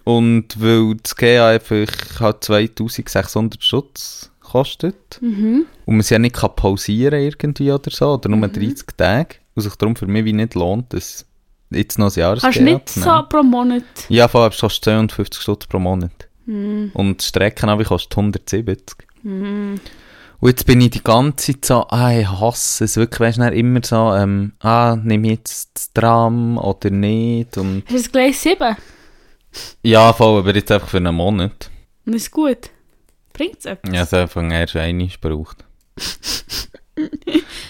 [0.05, 5.19] Und weil das GA einfach halt 2600 Schutz kostet.
[5.21, 5.67] Mhm.
[5.85, 9.37] Und man sie ja nicht kann pausieren irgendwie oder so, oder nur 30 Tage.
[9.55, 11.27] Und sich darum für mich wie nicht lohnt, das
[11.71, 13.83] jetzt noch ein Jahr Kannst du nicht so pro Monat.
[14.09, 16.29] Ja, vor allem kostet 52 Stutz pro Monat.
[16.47, 16.93] Mhm.
[16.95, 19.06] Und die Strecke kostet 170.
[19.27, 19.81] Mhm.
[20.39, 23.51] Und jetzt bin ich die ganze Zeit so, ah, ich hasse es wirklich, weißt du,
[23.51, 28.13] immer so, ähm, ah, nehme ich jetzt das Tram oder nicht und Hast du das
[28.13, 28.77] gleich 7?
[29.83, 31.71] ja, voll, aber jetzt einfach für einen Monat.
[32.05, 32.71] Und ist gut.
[33.33, 33.93] Bringt's etwas?
[33.93, 35.65] Ja, so von erst einmal gebraucht.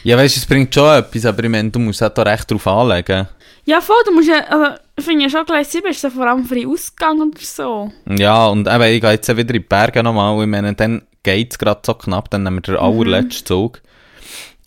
[0.03, 2.51] ja, weißt du, es bringt schon etwas, aber ich meine, du musst auch da recht
[2.51, 3.29] drauf anlegen.
[3.65, 6.27] Ja, voll, du musst ja, also, ich finde ja schon gleich 7 ist so vor
[6.27, 7.91] allem für den Ausgang oder so.
[8.09, 11.53] Ja, und eben, ich gehe jetzt wieder in die Berge nochmal, ich meine, dann geht
[11.53, 13.83] es gerade so knapp, dann nehmen wir den allerletzten Zug.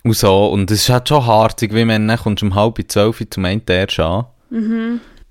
[0.03, 2.79] Und so, und es ist halt schon harzig, wie man dann kommst du um halb
[2.87, 4.25] zwölf zum einen erst an.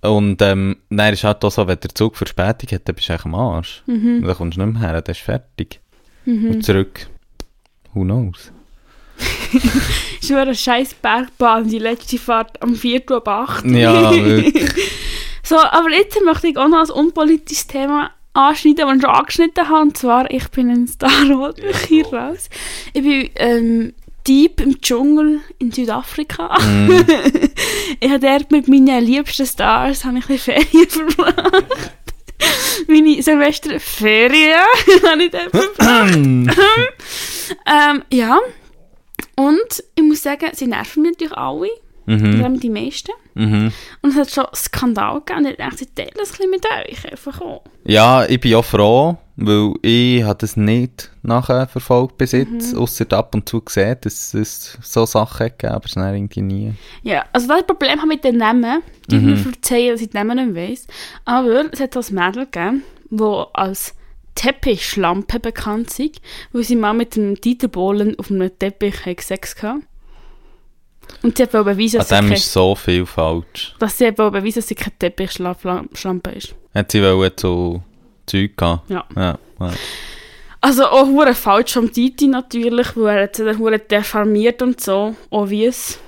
[0.01, 3.13] Und ähm, dann ist halt auch so, wenn der Zug Verspätung hat, dann bist du
[3.13, 3.83] eigentlich am Arsch.
[3.87, 5.81] Und dann kommst du nicht mehr her, dann ist fertig.
[6.25, 7.07] Und zurück,
[7.93, 8.51] who knows.
[10.21, 13.11] Ich schwöre, eine scheiß Bergbahn, die letzte Fahrt am 4.
[13.11, 13.65] Uhr ab 8.
[13.67, 14.71] Ja, wirklich.
[15.43, 19.69] So, aber jetzt möchte ich auch noch ein unpolitisches Thema anschneiden, das ich schon angeschnitten
[19.69, 19.83] habe.
[19.83, 21.11] Und zwar, ich bin ein Star
[21.89, 22.49] hier raus.
[22.93, 23.95] Ich bin ähm,
[24.27, 26.59] deep im Dschungel in Südafrika.
[26.61, 27.05] Mhm.
[28.01, 31.65] ich habe dort mit meinen liebsten Stars habe ich ein Ferien verbracht.
[32.87, 34.59] Meine Silvesterferien
[35.11, 36.15] habe ich dort verbracht.
[37.67, 38.39] ähm, ja.
[39.35, 41.69] Und ich muss sagen, sie nerven mich natürlich alle.
[42.07, 43.13] mhm, Vor die meisten.
[43.39, 43.73] Mhm.
[44.03, 45.47] Und es hat schon Skandal gegeben.
[45.47, 47.11] Und ich dachte, ich teile ein bisschen mit euch.
[47.11, 47.63] Einfach auch.
[47.85, 52.79] Ja, ich bin auch froh, weil ich habe das nicht nachher verfolgt bis jetzt, Mhm.
[52.79, 56.75] ausser ab und zu gesehen, dass es so Sachen gegeben, aber es dann irgendwie nie.
[57.03, 58.83] Ja, also das Problem habe ich mit den Namen.
[59.09, 59.25] Die Mhm.
[59.31, 60.87] mir verzeihen, dass ich die Namen nicht weiss.
[61.25, 63.95] Aber es hat ein Mädel gegeben, das als
[64.35, 66.21] Teppichschlampe bekannt ist,
[66.53, 69.81] weil sie mal mit dem Dieter Bohlen auf einem Teppich Sex hatte.
[71.23, 73.75] Und sie hat wohl beweisen, An dass sie, dem ist so viel falsch.
[73.79, 76.55] dass sie wohl beweisen, dass sie keine Teppichschlampe ist.
[76.75, 77.83] Hat sie wollen zu
[78.27, 78.91] Zeug gehabt?
[78.91, 79.05] Ja.
[79.17, 79.71] Ja, ja.
[80.61, 85.15] Also auch hure falsch vom Diti natürlich, weil er hat sie hure deformiert und so,
[85.31, 85.99] obvious.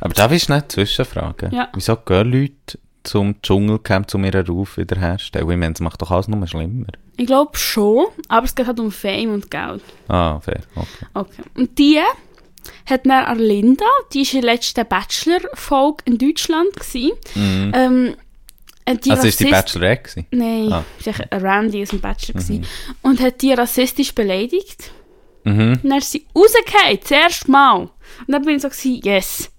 [0.00, 1.52] Aber darf ich nicht zwischenfragen?
[1.52, 1.68] Ja.
[1.74, 5.48] Wieso gehen Leute zum Dschungelcamp, um ihren Ruf wiederherzustellen?
[5.50, 6.86] Ich meine, es macht doch alles nur schlimmer.
[7.16, 9.82] Ich glaube schon, aber es geht halt um Fame und Geld.
[10.08, 10.60] Ah, fair.
[10.74, 11.06] Okay.
[11.14, 11.42] Okay.
[11.54, 12.00] Und die
[12.86, 16.72] hat dann Arlinda, die war in der letzten Bachelor-Folge in Deutschland.
[16.74, 17.12] Gewesen.
[17.34, 17.72] Mhm.
[17.74, 18.14] Ähm,
[18.84, 20.26] äh, die Also ist die Rassist- Bachelorette gewesen?
[20.30, 20.84] Nein, Ah.
[21.00, 22.34] sie war ein Randy aus dem Bachelor.
[22.40, 22.66] gewesen.
[23.02, 24.90] Und hat die rassistisch beleidigt.
[25.44, 25.78] Mhm.
[25.82, 27.76] Und dann ist sie rausgefallen, das erste Mal.
[27.80, 27.90] Und
[28.28, 29.50] dann bin ich so, gewesen, yes.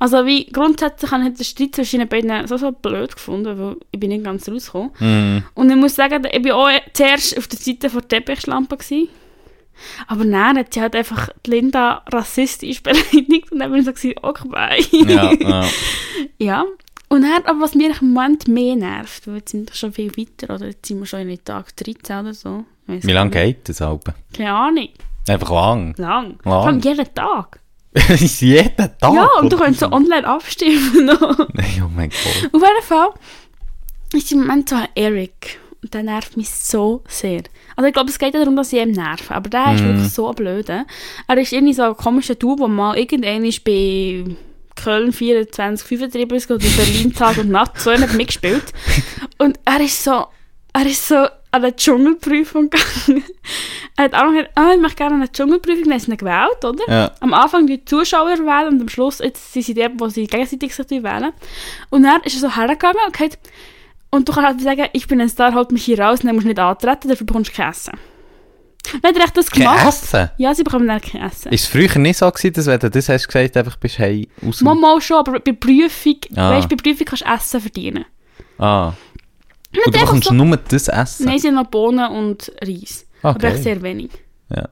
[0.00, 3.76] Also wie grundsätzlich habe ich den Streit zwischen den beiden so, so blöd gefunden, weil
[3.92, 4.90] ich bin nicht ganz rausgekommen.
[4.98, 5.44] Mhm.
[5.54, 8.76] Und ich muss sagen, ich war auch zuerst auf der Seite der Teppichschlampe.
[8.76, 9.08] Gewesen.
[10.06, 13.92] Aber nein, hat sie halt einfach die Linda rassistisch beleidigt und dann bin ich so,
[13.92, 15.12] gewesen, okay, bye.
[15.12, 15.64] Ja, ja.
[16.38, 16.64] ja.
[17.08, 20.16] Und dann, aber was mich im Moment mehr nervt, weil jetzt sind wir schon viel
[20.16, 22.64] weiter, oder jetzt sind wir schon in Tag 13 oder so.
[22.86, 24.14] Wie lange geht das Alben?
[24.32, 24.88] Keine Ahnung.
[25.28, 25.94] Einfach lang.
[25.96, 26.26] Lang.
[26.26, 26.38] Lang.
[26.42, 27.60] Vor allem jeden Tag.
[28.16, 29.14] Jeden Tag?
[29.14, 31.06] ja, und du kannst so online abstimmen.
[31.06, 32.50] Nein, oh mein Gott.
[32.52, 33.08] Auf jeden Fall
[34.12, 35.58] ist im Moment so ein Eric.
[35.82, 37.42] Und der nervt mich so sehr.
[37.80, 39.34] Also ich glaube, es geht ja darum, dass ich ihn nerve.
[39.34, 39.86] Aber der ist Mhm.
[39.86, 40.68] wirklich so blöd.
[40.68, 44.22] Er ist irgendwie so ein komischer Typ, der mal irgendwann ist bei
[44.76, 48.64] Köln 24, 35 oder Berlin Tag und Nacht so hat mitgespielt.
[49.38, 50.26] Und er ist so,
[50.74, 53.24] er ist so an eine Dschungelprüfung gegangen.
[53.96, 56.62] er hat auch noch gesagt, ah, ich möchte gerne eine Dschungelprüfung, dann ist er gewählt,
[56.62, 56.84] oder?
[56.86, 57.12] Ja.
[57.20, 60.74] Am Anfang die Zuschauer wählen und am Schluss jetzt sind sie die, wo sie gegenseitig
[60.74, 61.32] sich wählen.
[61.88, 63.38] Und dann ist er so hergegangen und gesagt,
[64.10, 66.44] und du kannst halt sagen, ich bin ein Star, halt mich hier raus, dann musst
[66.44, 67.92] du nicht antreten, dafür bekommst du kein Essen.
[69.02, 69.86] Er echt das Kein gemacht.
[69.86, 70.30] Essen?
[70.38, 71.52] Ja, sie bekommen dann kein Essen.
[71.52, 74.26] Ist es früher nicht so gewesen, dass wenn du das hast gesagt, einfach bist hey
[74.46, 74.62] aus.
[74.62, 76.50] Mal, mal schon, aber bei Prüfung, Ah.
[76.52, 78.04] weißt, bei Prüfung kannst du Essen verdienen.
[78.58, 78.92] Ah.
[79.72, 81.26] Nicht Und du bekommst so- nur das Essen?
[81.26, 83.06] Nein, sie haben noch Bohnen und Reis.
[83.22, 83.48] Aber Okay.
[83.54, 84.10] echt sehr wenig.
[84.48, 84.68] Ja.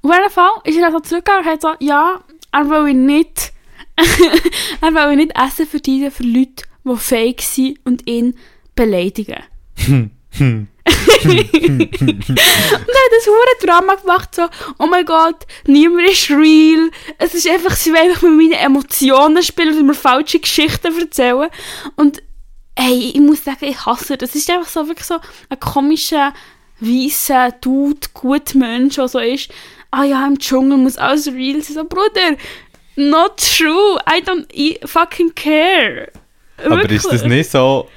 [0.00, 2.20] Auf jeden Fall ist er dann so zurückgegangen und hat so, ja,
[2.52, 3.52] er will nicht,
[4.80, 8.36] er will nicht Essen verdienen für Leute, die fake sind und ihn
[8.74, 9.42] beleidigen.
[10.40, 11.00] und er
[12.86, 14.42] hat das hure Drama gemacht, so,
[14.78, 16.90] oh mein Gott, niemand ist real.
[17.18, 21.48] Es ist einfach, sie einfach mit meinen Emotionen spielen und mir falsche Geschichten erzählen.
[21.96, 22.22] Und
[22.74, 24.30] ey, ich muss sagen, ich hasse das.
[24.30, 25.18] Es ist einfach so, wirklich so
[25.48, 26.32] ein komischer,
[26.80, 29.50] weißer Dude, guter Mensch, der so ist.
[29.90, 31.74] Ah ja, im Dschungel muss alles real sein.
[31.74, 32.36] So, Bruder,
[32.96, 33.98] not true.
[34.08, 36.10] I don't I fucking care.
[36.64, 37.32] Aber ist das Wirklich.
[37.32, 37.88] nicht so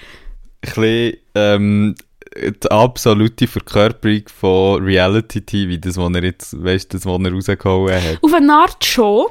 [0.76, 1.96] bisschen, ähm,
[2.36, 8.20] die absolute Verkörperung von Reality-TV, das, was er jetzt, weißt das, was er rausgehauen hat?
[8.22, 9.28] Auf eine Art schon.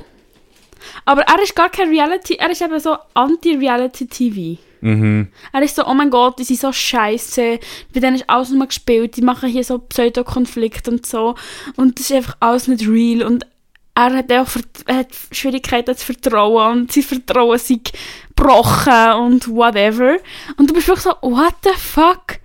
[1.04, 4.60] Aber er ist gar kein Reality, er ist eben so Anti-Reality-TV.
[4.80, 5.28] Mhm.
[5.52, 7.58] Er ist so, oh mein Gott, die sind so scheiße.
[7.92, 9.16] Bei denen ist alles nur gespielt.
[9.16, 11.34] Die machen hier so Pseudo-Konflikte und so.
[11.76, 13.22] Und das ist einfach alles nicht real.
[13.26, 13.46] Und
[13.94, 14.48] er hat auch
[14.88, 16.80] hat Schwierigkeiten zu vertrauen.
[16.80, 17.66] Und sein Vertrauen ist
[18.36, 20.16] gebrochen und whatever.
[20.56, 22.38] Und du bist wirklich so, what the fuck?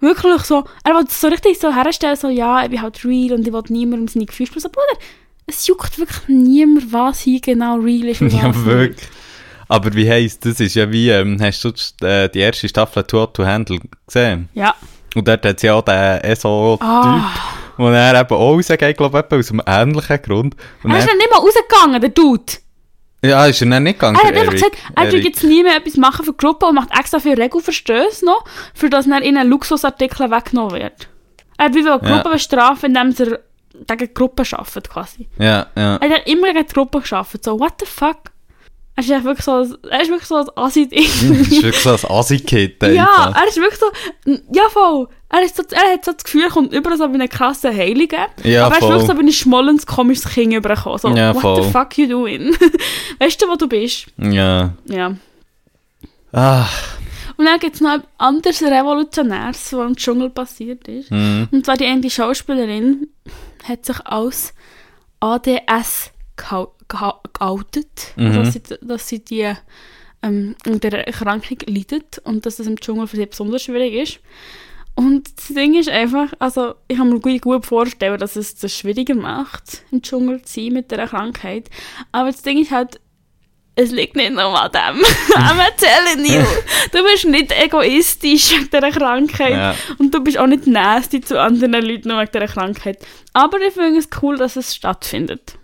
[0.00, 3.46] Wirklich so, er wollte so richtig so herstellen, so, ja, ich bin halt real und
[3.46, 4.60] ich will niemandem seine Gefühle spielen.
[4.62, 4.98] So, Bruder,
[5.46, 8.64] es juckt wirklich niemand, was hier genau real ist und Ja, nicht.
[8.64, 9.08] wirklich.
[9.66, 10.60] Aber wie heisst das?
[10.60, 14.50] ist ja wie, ähm, hast du die, äh, die erste Staffel Too to Handle gesehen?
[14.52, 14.74] Ja.
[15.14, 17.30] Und dort hat es ja auch den ESO-Typ, Ah.
[17.78, 20.56] wo er eben auch rausgeht, glaube ich, aus einem ähnlichen Grund.
[20.82, 22.52] Und Er ist dann nicht mal rausgegangen, der Dude.
[23.24, 25.24] Ja, ist er dann nicht gegangen, Er hat einfach gesagt, er Eric.
[25.24, 28.44] jetzt nie mehr etwas machen für die Gruppe und macht extra für Regelverstöße noch,
[28.74, 31.08] für das dann ihnen Luxusartikel weggenommen wird.
[31.58, 32.22] Er will die Gruppe Ja.
[32.28, 33.38] bestrafen, indem er
[33.86, 35.28] gegen die Gruppe arbeitet, quasi.
[35.38, 35.96] Ja, ja.
[35.96, 38.18] Er hat immer gegen die Gruppe gearbeitet, so, what the fuck?
[38.96, 41.02] Er ist einfach wirklich so, ein- er ist wirklich so ein Assi-Ding.
[41.02, 42.82] das ist wirklich so ein Assi-Kid.
[42.82, 43.86] ja, er ist wirklich so,
[44.52, 45.08] ja voll.
[45.30, 47.74] Er, ist so, er hat so das Gefühl, er kommt über so wie eine krasse
[47.74, 48.18] Heilige.
[48.44, 48.90] Ja, aber er ist voll.
[48.90, 50.98] wirklich so wie ein schmollens, komisches Kind übergekommen.
[50.98, 51.62] So, Ja, what voll.
[51.64, 52.54] the fuck you doing?
[53.18, 54.06] weißt du, wo du bist?
[54.16, 54.74] Ja.
[54.86, 55.16] Ja.
[56.32, 56.66] Ah,
[57.36, 61.10] Und dann gibt es noch etwas anderes Revolutionäres, was im Dschungel passiert ist.
[61.10, 61.48] hm.
[61.50, 63.08] Und zwar die eine Schauspielerin
[63.68, 64.54] hat sich als
[65.20, 68.34] ADS geoutet, Mhm.
[68.34, 69.52] dass, sie, dass sie die
[70.22, 74.20] ähm, unter der Erkrankung leidet und dass das im Dschungel für sie besonders schwierig ist.
[74.96, 78.72] Und das Ding ist einfach, also ich kann mir gut, gut vorstellen, dass es das
[78.76, 81.68] schwieriger macht, im Dschungel zu sein mit dieser Krankheit.
[82.12, 83.00] Aber das Ding ist halt,
[83.76, 85.02] es liegt nicht nur an dem.
[85.34, 86.44] I'm telling you.
[86.92, 89.50] Du bist nicht egoistisch wegen dieser Krankheit.
[89.52, 89.74] Ja.
[89.98, 93.04] Und du bist auch nicht nasty zu anderen Leuten wegen dieser Krankheit.
[93.32, 95.58] Aber ich finde es cool, dass es stattfindet.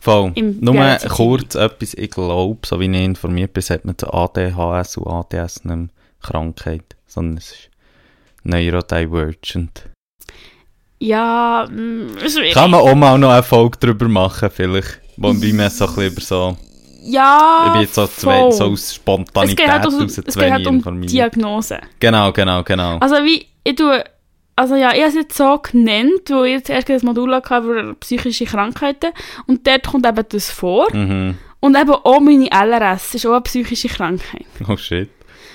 [0.00, 0.32] Voll.
[0.34, 5.06] Nur kurz etwas, ich glaube, so wie ich informiert bin, hat man zu ADHS und
[5.06, 5.88] ADS nicht mehr
[6.22, 7.70] Krankheit, sondern es ist
[8.42, 9.90] Neurodivergent.
[10.98, 12.54] Ja, mm, schwierig.
[12.54, 16.12] Kann man auch mal noch eine Folge drüber machen, vielleicht, wo mir so ein bisschen
[16.12, 16.56] über so,
[17.02, 20.22] Ja, ich bin jetzt so, zwei, so aus es Spontanität geht halt, raus um, zu
[20.26, 21.12] es geht halt um informiert.
[21.12, 21.78] Diagnose.
[21.98, 22.98] Genau, genau, genau.
[22.98, 24.04] Also wie, ich tue,
[24.60, 27.56] also ja, ich habe es jetzt so genannt, weil ich jetzt erst das Modul hatte
[27.56, 29.10] über psychische Krankheiten
[29.46, 30.94] und dort kommt eben das vor.
[30.94, 31.38] Mhm.
[31.60, 34.44] Und eben auch meine LRS ist auch eine psychische Krankheit.
[34.68, 35.08] Oh shit.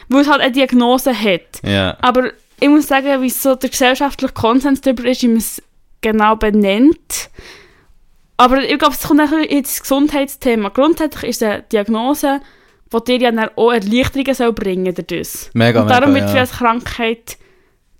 [0.09, 1.61] Weil es halt eine Diagnose hat.
[1.63, 1.97] Ja.
[2.01, 5.61] Aber ich muss sagen, wie so der gesellschaftliche Konsens darüber ist, wie man es
[6.01, 7.29] genau benennt.
[8.37, 10.69] Aber ich glaube, es kommt auch ins Gesundheitsthema.
[10.69, 12.41] Grundsätzlich ist eine Diagnose,
[12.91, 15.51] die dir ja dann auch Erleichterungen soll bringen dadurch.
[15.53, 16.43] Mega, Und darum mega, wird ja.
[16.43, 17.37] es als Krankheit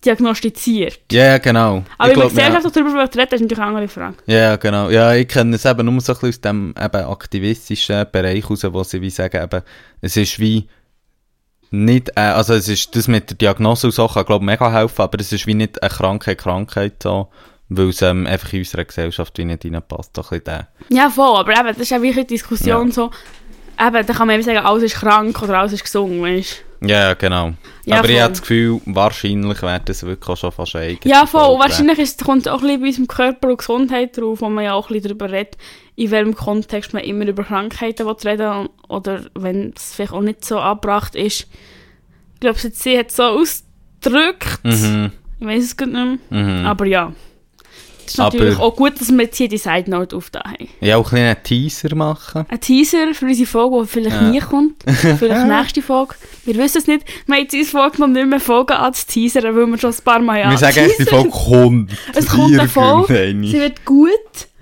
[0.05, 0.99] diagnostiziert.
[1.11, 1.83] Ja, genau.
[1.97, 4.15] Aber Ich über Gesellschaft darüber reden, ist natürlich eine andere Frage.
[4.25, 4.89] Ja, ja, genau.
[4.89, 8.63] Ja, ich kenne es eben nur so ein bisschen aus dem eben aktivistischen Bereich raus,
[8.63, 9.61] wo sie wie sagen, eben,
[10.01, 10.67] es ist wie
[11.71, 15.01] nicht, äh, also es ist das mit der Diagnose und so kann, glaube mega helfen,
[15.01, 17.29] aber es ist wie nicht eine Krankheit, Krankheit so,
[17.69, 20.67] weil es ähm, einfach in unserer Gesellschaft wie nicht reinpasst, so ein bisschen der.
[20.89, 23.11] Ja, voll, aber eben, das ist ja wirklich eine Diskussion so,
[23.79, 26.65] eben, da kann man eben sagen, alles ist krank oder alles ist gesund, weißt Ja,
[26.87, 27.53] ja, genau.
[27.85, 28.21] Ja, aber ich voll.
[28.21, 31.53] habe das Gefühl, wahrscheinlich wäre das wirklich auch schon fast eine eigene Ja, voll.
[31.53, 34.63] Und wahrscheinlich ist, kommt auch ein bisschen bei unserem Körper und Gesundheit drauf, wo man
[34.63, 35.57] ja auch ein bisschen darüber redet,
[35.95, 40.59] in welchem Kontext man immer über Krankheiten reden oder wenn es vielleicht auch nicht so
[40.59, 41.47] angebracht ist.
[42.33, 44.59] Ich glaube, sie hat es so ausgedrückt.
[44.63, 46.43] Mhm, Ich weiß es gar nicht mehr.
[46.43, 46.65] mhm.
[46.65, 47.13] Aber ja.
[48.05, 50.41] Es ist Aber- natürlich auch gut, dass wir jetzt hier die Side Note auf da
[50.43, 50.67] haben.
[50.81, 52.45] Ja, auch ein bisschen einen Teaser machen.
[52.49, 54.29] Ein Teaser für unsere Folge, die vielleicht Ja.
[54.29, 54.75] nie kommt.
[55.19, 56.15] Vielleicht nächste Folge.
[56.45, 57.05] Wir wissen es nicht.
[57.25, 60.39] Wir haben jetzt uns vorgenommen, nicht mehr Folgen anzuteasern, weil wir schon ein paar Mal
[60.39, 61.91] ja Wir sagen echt, die Folge kommt.
[62.13, 63.35] Es kommt eine Folge.
[63.41, 64.09] Sie wird gut.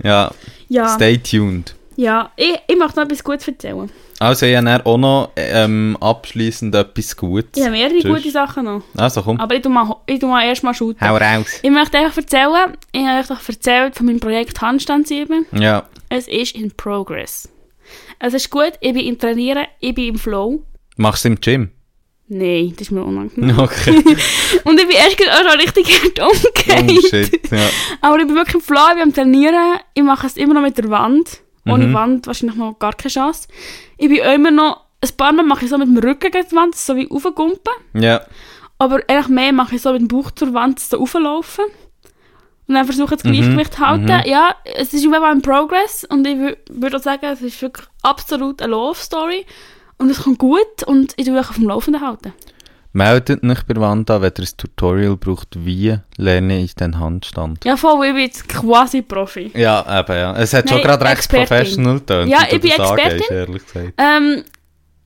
[0.03, 0.31] Ja,
[0.69, 0.95] Ja.
[0.95, 1.75] stay tuned.
[1.95, 3.89] Ja, ich, ich möchte noch etwas Gutes erzählen.
[4.19, 7.51] Also, ich habe auch noch ähm, abschliessend etwas Gutes.
[7.55, 8.15] Ich habe mehrere Tschüss.
[8.15, 8.83] gute Sachen noch.
[8.95, 9.39] Also, komm.
[9.39, 11.07] Aber ich tue mal, ich tue mal erst mal shooten.
[11.07, 11.59] Hau raus.
[11.61, 15.45] Ich möchte einfach erzählen, ich habe euch erzählt von meinem Projekt Handstandsüben.
[15.51, 15.87] Ja.
[16.09, 17.49] Es ist in progress.
[18.19, 20.63] Es ist gut, ich bin im Trainieren, ich bin im Flow.
[20.95, 21.71] Machst du im Gym?
[22.29, 23.59] Nein, das ist mir unangenehm.
[23.59, 23.91] Okay.
[24.63, 26.91] Und ich bin erst gerade auch schon richtig hart umgekehrt.
[26.91, 27.51] oh shit.
[27.51, 27.69] Ja.
[28.01, 29.79] Aber ich bin wirklich im Flow, ich bin am Trainieren.
[29.93, 31.41] Ich mache es immer noch mit der Wand.
[31.65, 31.93] Ohne Mhm.
[31.93, 33.47] Wand wahrscheinlich noch gar keine Chance.
[33.97, 36.55] Ich bin immer noch, ein paar Mal mache ich so mit dem Rücken gegen die
[36.55, 37.73] Wand, so wie aufgumpen.
[37.93, 38.21] ja.
[38.79, 41.63] Aber eigentlich mehr mache ich so mit dem Bauch zur Wand so rauflaufen.
[42.67, 44.03] Und dann versuche das Mhm, Gleichgewicht zu halten.
[44.05, 44.21] mhm.
[44.25, 46.03] Ja, es ist immer im Progress.
[46.09, 49.45] Und ich wür- würde auch sagen, es ist wirklich absolut eine Love Story.
[49.99, 52.33] Und es kommt gut und ich tue euch auf dem Laufenden halten.
[52.95, 57.65] Meldet nicht bei Wanda, wenn ihr ein Tutorial braucht, wie lerne ich den Handstand.
[57.65, 59.51] Ja, voll, ich bin jetzt quasi Profi.
[59.55, 60.35] Ja, eben, ja.
[60.37, 61.47] Es hat schon Nein, gerade recht Expertin.
[61.47, 62.29] professional getönt.
[62.31, 63.35] Ja, ich bin das angehst, Expertin.
[63.37, 63.93] ehrlich gesagt.
[63.97, 64.43] Ähm,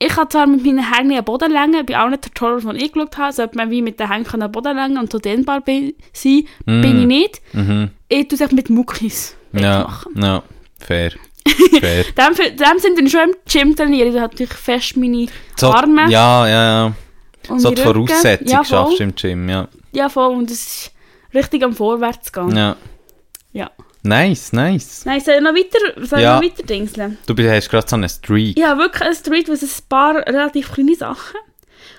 [0.00, 3.16] ich kann zwar mit meinen Hängen einen Boden längen, bei allen Tutorials, die ich geschaut
[3.16, 6.44] habe, sollte man wie mit den Hängen einen Boden längen und so dehnbar bin, sein.
[6.66, 6.82] Mm.
[6.82, 7.40] Bin ich nicht.
[7.54, 7.90] Mhm.
[8.08, 10.12] Ich tue es mit Muckis Ja, machen.
[10.22, 10.42] ja.
[10.78, 11.12] Fair.
[11.80, 12.04] Fair.
[12.04, 14.08] Dem, dem sind dann schon im Gym trainieren.
[14.08, 15.26] Ich tue natürlich fest meine
[15.56, 16.92] So, Arme Ja, ja, ja.
[17.48, 17.82] Und So die.
[17.82, 19.68] Voraussetzung ja, schaffst du im Gym, ja.
[19.92, 20.34] Ja, voll.
[20.34, 20.90] Und es ist
[21.34, 22.56] richtig am Vorwärts gehen.
[22.56, 22.76] Ja.
[23.52, 23.70] Ja.
[24.02, 25.04] Nice, nice.
[25.04, 26.36] Nein, soll ich noch weiter, soll Ja.
[26.36, 27.18] noch weiter dingseln?
[27.26, 28.56] Du bist- hast gerade so einen Streak.
[28.58, 31.38] Ja, wirklich ein Street, was ein paar relativ kleine Sachen.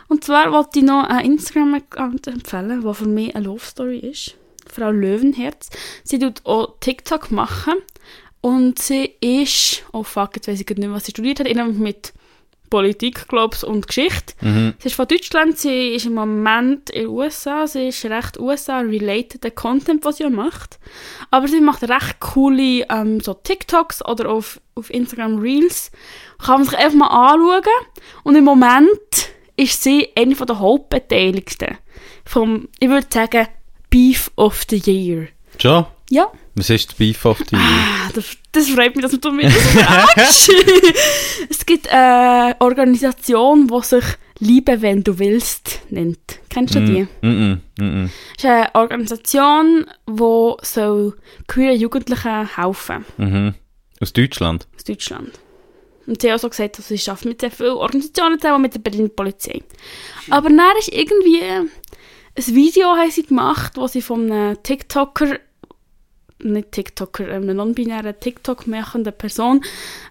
[0.07, 4.35] Und zwar wollte ich noch einen Instagram-Account empfehlen, der für mich eine Love Story ist.
[4.71, 5.69] Frau Löwenherz.
[6.03, 7.73] Sie tut auch TikTok machen.
[8.41, 12.13] Und sie ist, oh fuck, jetzt weiß ich nicht, was sie studiert hat, irgendwie mit
[12.69, 14.33] Politik, glaube ich, und Geschichte.
[14.41, 14.73] Mhm.
[14.79, 19.43] Sie ist von Deutschland, sie ist im Moment in den USA, sie ist recht USA-related,
[19.43, 20.79] der Content, was sie macht.
[21.31, 25.91] Aber sie macht recht coole ähm, so TikToks oder auf, auf Instagram Reels.
[26.37, 27.63] Kann man sich einfach mal anschauen.
[28.23, 28.89] Und im Moment
[29.55, 31.77] ist sie eine von der Hauptbeteiligten
[32.29, 33.47] vom, ich würde sagen,
[33.89, 35.29] Beef of the Year.
[35.57, 35.85] Schon?
[36.09, 37.55] Ja, Was ist der Beef of the?
[37.55, 40.51] Ah, das, das freut mich, dass du mir das fragst.
[41.49, 44.03] es gibt eine Organisation, die sich
[44.39, 46.39] Liebe, wenn du willst, nennt.
[46.49, 47.07] Kennst du die?
[47.21, 53.53] Mhm, mhm, Es ist eine Organisation, die soll queer Jugendlichen helfen mhm.
[53.99, 54.67] Aus Deutschland?
[54.75, 55.39] aus Deutschland.
[56.07, 58.73] Und sie hat auch so gesagt, dass sie schafft mit sehr vielen Organisationen zusammen, mit
[58.73, 59.61] der Berliner Polizei.
[60.31, 61.69] Aber dann ist irgendwie ein
[62.47, 65.39] ein Video haben sie gemacht, wo sie von einem TikToker,
[66.43, 69.63] nicht TikToker, einem non-binären TikTok machenden Person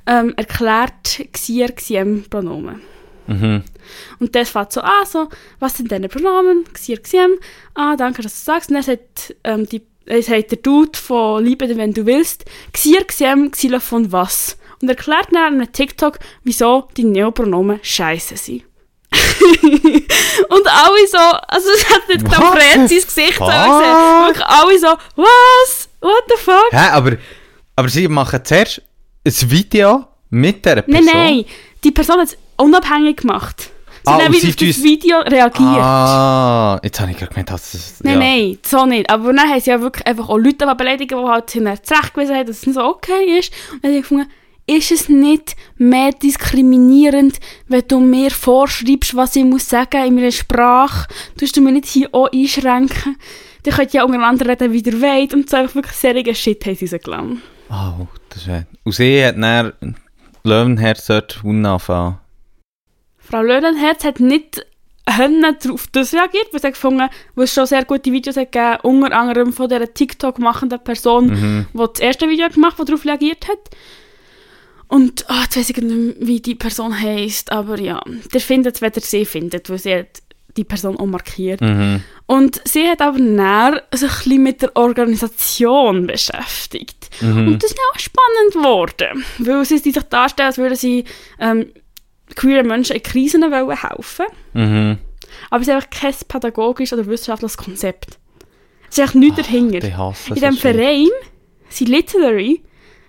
[0.06, 2.80] ähm, erklärt, Xier, Xiem-Pronomen.
[3.26, 3.62] Mhm.
[4.18, 6.64] Und das fängt so an, so, was sind deine Pronomen?
[6.72, 7.38] Xier, Xiem.
[7.74, 8.70] Ah, danke, dass du sagst.
[8.70, 13.04] Und dann sagt, ähm, die, äh, sagt der Dude von Liebe, wenn du willst, Xier,
[13.04, 14.58] Xiem, Xile von was?
[14.80, 18.64] Und erklärt dann in einem TikTok, wieso die Neopronomen scheiße sind.
[19.12, 24.26] und alle so, also es hat nicht the sein Gesicht so gesehen.
[24.26, 25.87] Wirklich alle so, was?
[26.00, 26.70] What the fuck?
[26.72, 27.16] Hä, aber,
[27.76, 28.82] aber sie machen zuerst
[29.26, 31.04] ein Video mit dieser Person.
[31.04, 31.44] Nein, nein,
[31.84, 33.70] die Person hat es unabhängig gemacht.
[34.04, 35.58] Sie Ah, haben wieder auf das tun- Video reagiert.
[35.82, 38.02] Ah, jetzt habe ich gerade gemeint, dass es...
[38.02, 38.18] Nein, ja.
[38.20, 39.10] nein, so nicht.
[39.10, 42.46] Aber dann haben sie ja wirklich einfach auch Leute beleidigen, die halt ihnen zurechtgewiesen haben,
[42.46, 43.52] dass es nicht so okay ist.
[43.72, 44.30] Und dann habe ich gefunden,
[44.66, 50.30] ist es nicht mehr diskriminierend, wenn du mir vorschreibst, was ich muss sagen in meiner
[50.32, 51.08] Sprache?
[51.38, 53.16] Tust du mir nicht hier auch einschränken?
[53.66, 55.34] Die könnt ja untereinander reden, wie ihr wollt.
[55.34, 57.42] Und so einfach wirklich serigen Shit haben sie rausgelassen.
[57.70, 58.66] Oh, das ist...
[58.84, 59.96] Und sie hat dann
[60.44, 62.18] Löwenherz dort angefangen.
[63.18, 64.64] Frau Löwenherz hat nicht
[65.06, 68.52] können auf das reagiert, weil sie hat gefunden, weil es schon sehr gute Videos hat
[68.52, 71.66] gegeben, unter anderem von dieser TikTok-machenden Person, Mhm.
[71.72, 73.58] die das erste Video gemacht hat, die darauf reagiert hat.
[74.86, 78.02] Und, ah, jetzt weiss ich nicht mehr, wie die Person heisst, aber ja,
[78.32, 80.22] der findet es, wenn er sie findet, weil sie hat
[80.58, 81.60] die Person auch markiert.
[81.60, 82.02] Mhm.
[82.26, 87.08] Und sie hat aber näher sich ein bisschen mit der Organisation beschäftigt.
[87.22, 87.48] Mhm.
[87.48, 91.04] Und das ist auch spannend geworden, weil sie sich darstellen, als würden sie
[91.40, 91.72] ähm,
[92.34, 94.98] queeren Menschen in Krisen wollen helfen Mhm.
[95.50, 98.18] aber es ist einfach kein pädagogisches oder wissenschaftliches Konzept.
[98.90, 99.86] Es ist einfach nichts dahinter.
[99.86, 100.56] Ich hasse In diesem.
[100.56, 101.08] Verein
[101.68, 102.62] sind literally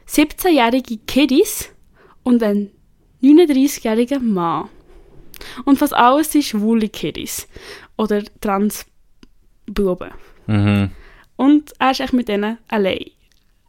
[0.08, 1.70] 17-jährige Kiddies
[2.24, 2.72] und ein
[3.22, 4.70] 39-jähriger Mann.
[5.66, 7.48] Und fast alles sind schwule Kiddies.
[7.98, 10.12] Oder Transbuben.
[10.48, 10.92] Mhm.
[11.36, 13.12] Und er ist echt mit denen allein.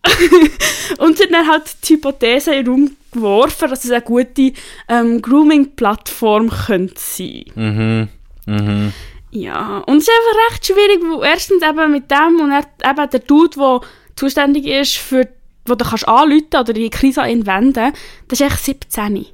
[0.98, 4.52] und sie hat dann halt die Hypothese in den Raum geworfen, dass es eine gute
[4.88, 7.44] ähm, Grooming-Plattform könnte sein.
[7.54, 8.08] Mhm.
[8.46, 8.92] Mhm.
[9.30, 13.10] Ja, und es ist einfach recht schwierig, weil erstens eben mit dem und er, eben
[13.10, 13.80] der Dude, der
[14.16, 15.28] zuständig ist für,
[15.66, 17.92] wo du kannst anrufen oder die Krise an ihn wenden,
[18.28, 19.26] das ist echt 17.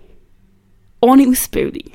[1.01, 1.91] Ohne Ausbildung.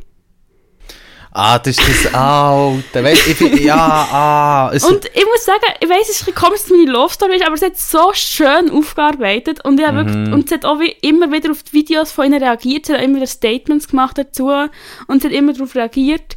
[1.34, 3.02] Ah, das ist das Alte.
[3.04, 4.72] Weißt, ich find, ja, ah.
[4.74, 7.14] Es, Und ich muss sagen, ich weiss, es ist ein komisch, dass es meine Love
[7.14, 10.34] Story ist, aber es hat so schön aufgearbeitet und, ich hab wirklich, Mhm.
[10.34, 13.02] und es hat auch wie immer wieder auf die Videos von ihnen reagiert, sie hat
[13.02, 14.50] immer wieder Statements gemacht dazu
[15.08, 16.36] und sie hat immer darauf reagiert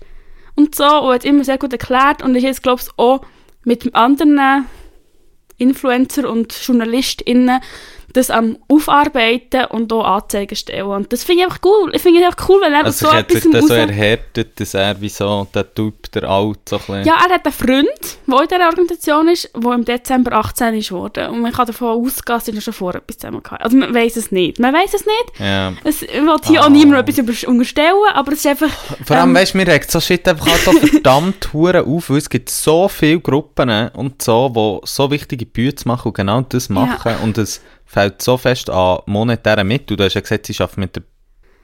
[0.54, 3.22] und so und hat immer sehr gut erklärt und jetzt, glaube ich, auch
[3.64, 4.66] mit anderen
[5.58, 7.60] Influencer und JournalistInnen
[8.14, 10.86] das am Aufarbeiten und auch Anzeigen stellen.
[10.86, 11.90] Und das finde ich einfach cool.
[11.94, 14.58] Ich finde es einfach cool, wenn eben also so hätte etwas sich das so erhärtet,
[14.60, 17.04] dass er wie so der Typ, der Alt, so ein.
[17.04, 20.92] Ja, er hat einen Freund, der in dieser Organisation ist, der im Dezember 18 ist
[20.92, 21.28] worden.
[21.30, 23.62] Und man kann davon ausgehen, dass sie schon vorher etwas zusammen hatten.
[23.62, 24.58] Also man weiß es nicht.
[24.58, 25.40] Man weiß es nicht.
[25.40, 25.72] Ja.
[25.84, 26.66] Es, ich will hier Ah.
[26.66, 28.70] auch niemandem etwas über- unterstellen, aber es ist einfach...
[29.04, 32.10] Vor allem, ähm, weißt du, mir regt so Shit einfach halt auch verdammt hure auf,
[32.10, 36.40] weil es gibt so viele Gruppen und so, die so wichtige Bücher machen und genau
[36.42, 39.96] das machen und es fällt so fest an monetären Mitteln.
[39.96, 41.02] Du hast ja gesagt, sie arbeiten mit der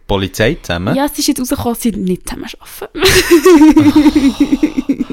[0.06, 0.94] Polizei zusammen.
[0.96, 3.00] Ja, es ist jetzt rausgekommen, dass sie nicht zusammen arbeiten.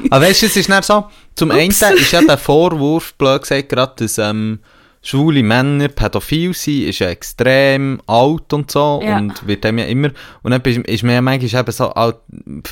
[0.10, 1.04] Aber weißt du, es ist nicht so,
[1.34, 1.82] zum einen Ups.
[1.82, 4.60] ist ja der Vorwurf, blöd gesagt, gerade, dass ähm,
[5.02, 9.18] schwule Männer pädophil sind, ist ja extrem alt und so Ja.
[9.18, 10.10] und wird dem ja immer,
[10.42, 12.16] und dann ist man ja manchmal eben so alt,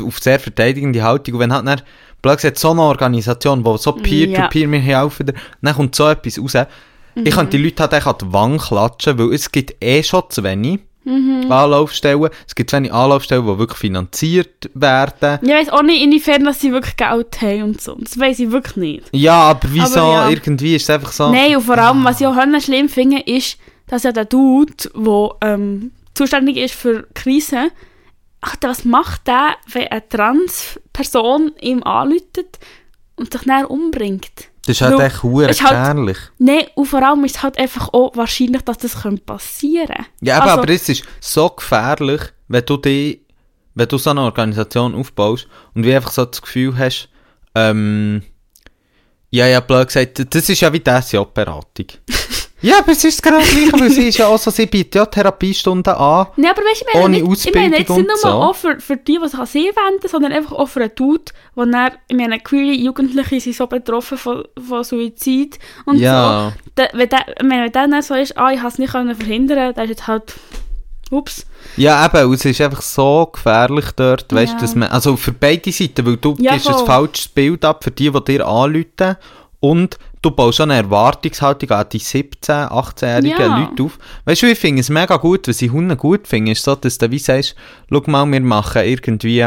[0.03, 1.83] auf sehr verteidigende Haltung und wenn halt dann,
[2.23, 5.33] blöd gesagt, so eine Organisation, wo so Peer-to-Peer mir helfen,
[5.63, 6.55] dann kommt so etwas raus,
[7.25, 10.45] ich kann die Leute halt an die Wange klatschen, weil es gibt eh schon zu
[10.45, 10.81] wenig
[11.49, 15.39] Anlaufstellen, es gibt zu wenig Anlaufstellen, die wirklich finanziert werden.
[15.41, 17.97] Ich weiss auch nicht, inwiefern dass sie wirklich Geld haben und so.
[18.01, 19.05] Das weiss ich wirklich nicht.
[19.13, 20.01] Ja, aber wieso?
[20.01, 20.29] Ja.
[20.29, 21.31] Irgendwie ist es einfach so.
[21.31, 23.57] Nein, und vor allem, was ich auch schlimm finde, ist,
[23.87, 27.71] dass ja der Dude, der ähm, zuständig ist für Krisen,
[28.41, 32.59] ach, was macht der, wenn eine Transperson ihm anläutet
[33.15, 34.51] und sich dann umbringt?
[34.67, 36.19] Das ist halt echt hure ist halt- gefährlich.
[36.39, 38.93] Nein, und vor allem ist es halt einfach auch wahrscheinlich, dass das
[39.25, 40.05] passieren könnte.
[40.21, 43.25] Ja, aber, Also- aber es ist so gefährlich, wenn du die,
[43.75, 47.09] wenn du so eine Organisation aufbaust und wie einfach so das Gefühl hast,
[47.55, 48.23] ähm,
[49.31, 51.87] ja, ja, blöd gesagt, das ist ja wie die SJ-Beratung.
[52.63, 54.95] Ja, aber es ist genau das Gleiche, weil sie ist ja auch so, sie bietet
[54.95, 56.27] ja Therapiestunden an.
[56.37, 58.39] Nein, aber weißt du, ich meine, Ohne nicht, ich meine jetzt Ausbildung nicht nur so.
[58.39, 61.25] auch für, für die, die sich an sie wenden, sondern einfach auch für einen Dude,
[61.55, 66.53] wo dann, ich meine, queere Jugendliche sind so betroffen von, von Suizid und Ja.
[66.55, 66.73] so.
[66.77, 68.93] Da, wenn, der, ich meine, wenn der dann so ist, ah, ich habe es nicht
[68.93, 70.35] können verhindern, dann ist jetzt halt
[71.11, 71.47] Ups.
[71.77, 74.59] Ja, eben, es ist einfach so gefährlich dort, weißt Ja.
[74.59, 76.87] dass man, also für beide Seiten, weil du Ja, gibst ein voll.
[76.87, 79.17] falsches Bild ab für die, die dir anrufen
[79.61, 83.59] und du baust schon eine Erwartungshaltung an die 17-, 18-jährigen Ja.
[83.59, 83.99] Leute auf.
[84.25, 86.99] Weißt du, ich finde es mega gut, was ich Hunde gut finde, ist so, dass
[86.99, 87.55] du wie sagst,
[87.91, 89.45] schau mal, wir machen irgendwie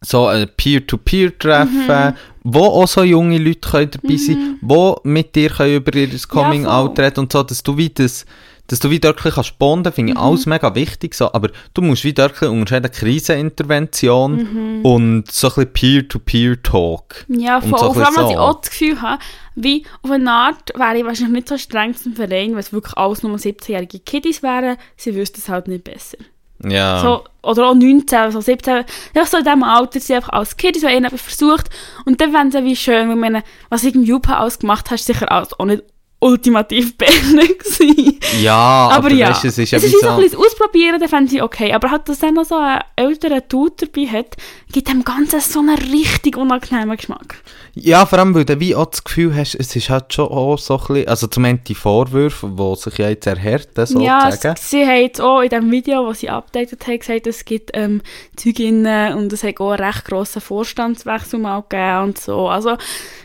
[0.00, 2.14] so ein Peer-to-Peer-Treffen, Mhm.
[2.42, 6.96] wo auch so junge Leute können dabei sein wo mit dir können über ihr Coming-out
[6.96, 7.04] voll.
[7.04, 8.26] reden und so, dass du wie das,
[8.68, 10.18] dass du wie wirklich kannst bonden, finde Mhm.
[10.18, 14.84] ich alles mega wichtig, so, aber du musst wie wirklich unterscheiden Krisenintervention Mhm.
[14.84, 17.26] und so ein bisschen Peer-to-Peer-Talk.
[17.28, 18.38] Ja, Und so vor allem, was ich so.
[18.38, 19.22] auch das Gefühl habe,
[19.54, 22.96] wie auf eine Art wäre ich wahrscheinlich nicht so streng zum Verein, weil es wirklich
[22.96, 24.76] alles nur 17-jährige Kiddies wären.
[24.96, 26.18] Sie wüssten es halt nicht besser.
[26.66, 27.00] Ja.
[27.00, 28.84] So, oder auch 19, so 17,
[29.14, 31.68] einfach so in diesem Alter sind einfach als Kiddies, die ihnen etwas versucht.
[32.06, 34.94] Und dann wären sie wie schön, ich meine, was ich im Jupa alles gemacht habe,
[34.94, 35.82] ist sicher alles auch nicht
[36.20, 38.18] ultimativ gewesen.
[38.42, 40.98] ja, aber, Aber, ja, weißt, es ist ja es ist so ein bisschen das Ausprobieren,
[40.98, 41.72] dann fände ich okay.
[41.72, 44.36] Aber halt, dass dann noch so einen älteren Dude dabei hat,
[44.72, 47.36] gibt dem Ganzen so einen richtig unangenehmen Geschmack.
[47.74, 50.56] Ja, vor allem, weil du wie auch das Gefühl hast, es ist halt schon auch
[50.58, 54.54] so ein bisschen, also zum einen die Vorwürfe, die sich ja jetzt erhärten, Ja, sozusagen.
[54.56, 57.70] es, sie haben jetzt auch in dem Video, das sie updated haben, gesagt, es gibt
[57.74, 58.00] ähm,
[58.36, 62.48] Zeuginnen und es hat auch einen recht grossen Vorstandswechsel mal gegeben und so.
[62.48, 62.76] Also,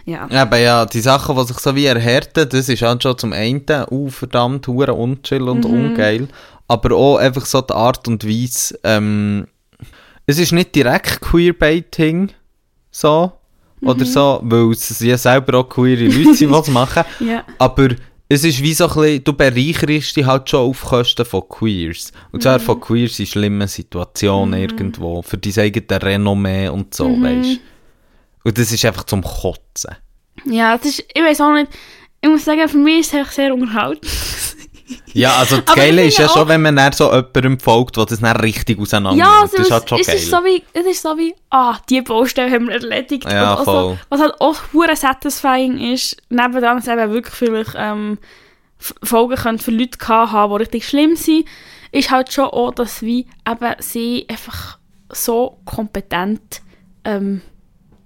[0.06, 0.26] ja.
[0.30, 3.64] Eben ja, die Sachen, die sich so wie erhärten, das ist halt schon zum einen,
[3.92, 5.72] uh, verdammt, hure unchill und Mhm.
[5.72, 6.28] ungeil.
[6.68, 9.48] Aber auch einfach so die Art und Weise, ähm,
[10.26, 12.32] es ist nicht direkt Queerbaiting,
[12.92, 13.32] so,
[13.82, 13.88] Mhm.
[13.88, 17.04] oder so, weil es ja selber auch queere Leute sind, die es machen.
[17.20, 17.44] Ja.
[17.58, 17.90] Aber
[18.28, 22.12] es ist wie so ein bisschen, du bereicherst dich halt schon auf Kosten von Queers.
[22.32, 22.64] Und zwar Mhm.
[22.64, 27.24] von Queers in schlimmen Situationen irgendwo, für dein eigenes Renommee und so, Mhm.
[27.24, 27.60] weißt
[28.46, 29.96] Und das ist einfach zum Kotzen.
[30.46, 31.70] Ja, es ist, ich weiß auch nicht,
[32.22, 34.12] ich muss sagen, für mich ist es sehr unterhaltend.
[35.14, 38.20] Ja, also das Geile ist ja schon, wenn man dann so jemandem folgt, der das
[38.20, 40.16] dann richtig auseinander Ja, also Das ist es, halt schon es, geil.
[40.18, 43.32] ist so wie, es ist so wie, ah, die Baustelle haben wir erledigt.
[43.32, 43.94] Ja, auch voll.
[43.94, 48.18] So, was halt auch hure satisfying ist, nebendran es eben wirklich vielleicht ähm,
[49.04, 51.46] Folgen können für Leute gehabt haben, die richtig schlimm sind,
[51.92, 54.78] ist halt schon auch, dass wie eben sie einfach
[55.12, 56.62] so kompetent
[57.04, 57.42] ähm,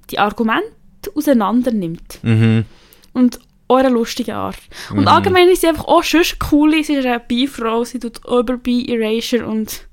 [0.10, 0.72] die Argumente
[1.16, 2.20] auseinander nimmt.
[2.24, 2.66] Mhm.
[3.14, 3.40] Und
[3.74, 4.58] auch eine lustige Art.
[4.92, 5.08] Und Mhm.
[5.08, 6.22] allgemein ist sie einfach auch schon
[6.52, 6.72] cool.
[6.84, 9.88] Sie ist eine Bi-Frau, sie tut über Bi-Erasure und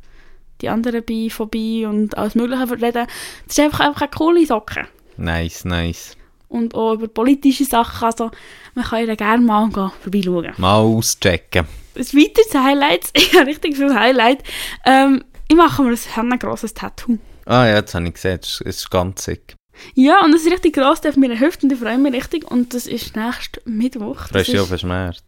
[0.61, 3.07] die anderen Bi-Phobie und alles Mögliche reden.
[3.47, 4.87] Das ist einfach, einfach eine coole Socke.
[5.17, 6.17] Nice, nice.
[6.49, 8.05] Und auch über politische Sachen.
[8.05, 8.31] Also,
[8.75, 10.53] man kann ihr gerne mal gehen, vorbeischauen.
[10.59, 11.67] Mal auschecken.
[11.97, 14.43] Ein weiteres Highlight, ich habe richtig viel Highlight.
[14.85, 17.19] Ähm, ich mache mir ein, grosses Tattoo.
[17.47, 19.57] Ah ja, jetzt habe ich gesehen, es ist ganz sick.
[19.95, 22.51] Ja, und es ist richtig gross, auf meiner Hüfte und ich freue mich richtig.
[22.51, 24.29] Und das ist nächsten Mittwoch.
[24.29, 25.19] Das Freust du dich ist- auf den Schmerz?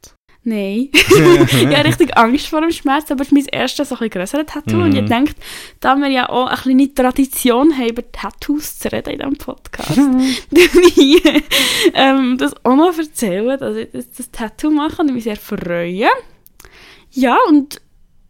[0.44, 0.88] Nein.
[0.92, 4.46] ich habe richtig Angst vor dem Schmerz, aber es ist mein erstes so ein grösseres
[4.46, 4.82] Tattoo.
[4.82, 5.09] Und ich Mhm.
[5.09, 5.34] denke,
[5.78, 9.96] da wir ja auch eine kleine Tradition haben, über Tattoos zu reden in diesem Podcast,
[10.96, 11.22] ich
[11.94, 15.36] ähm, das auch noch erzählen, dass ich das, das Tattoo mache und ich mich sehr
[15.36, 16.09] freue.
[17.12, 17.80] Ja, und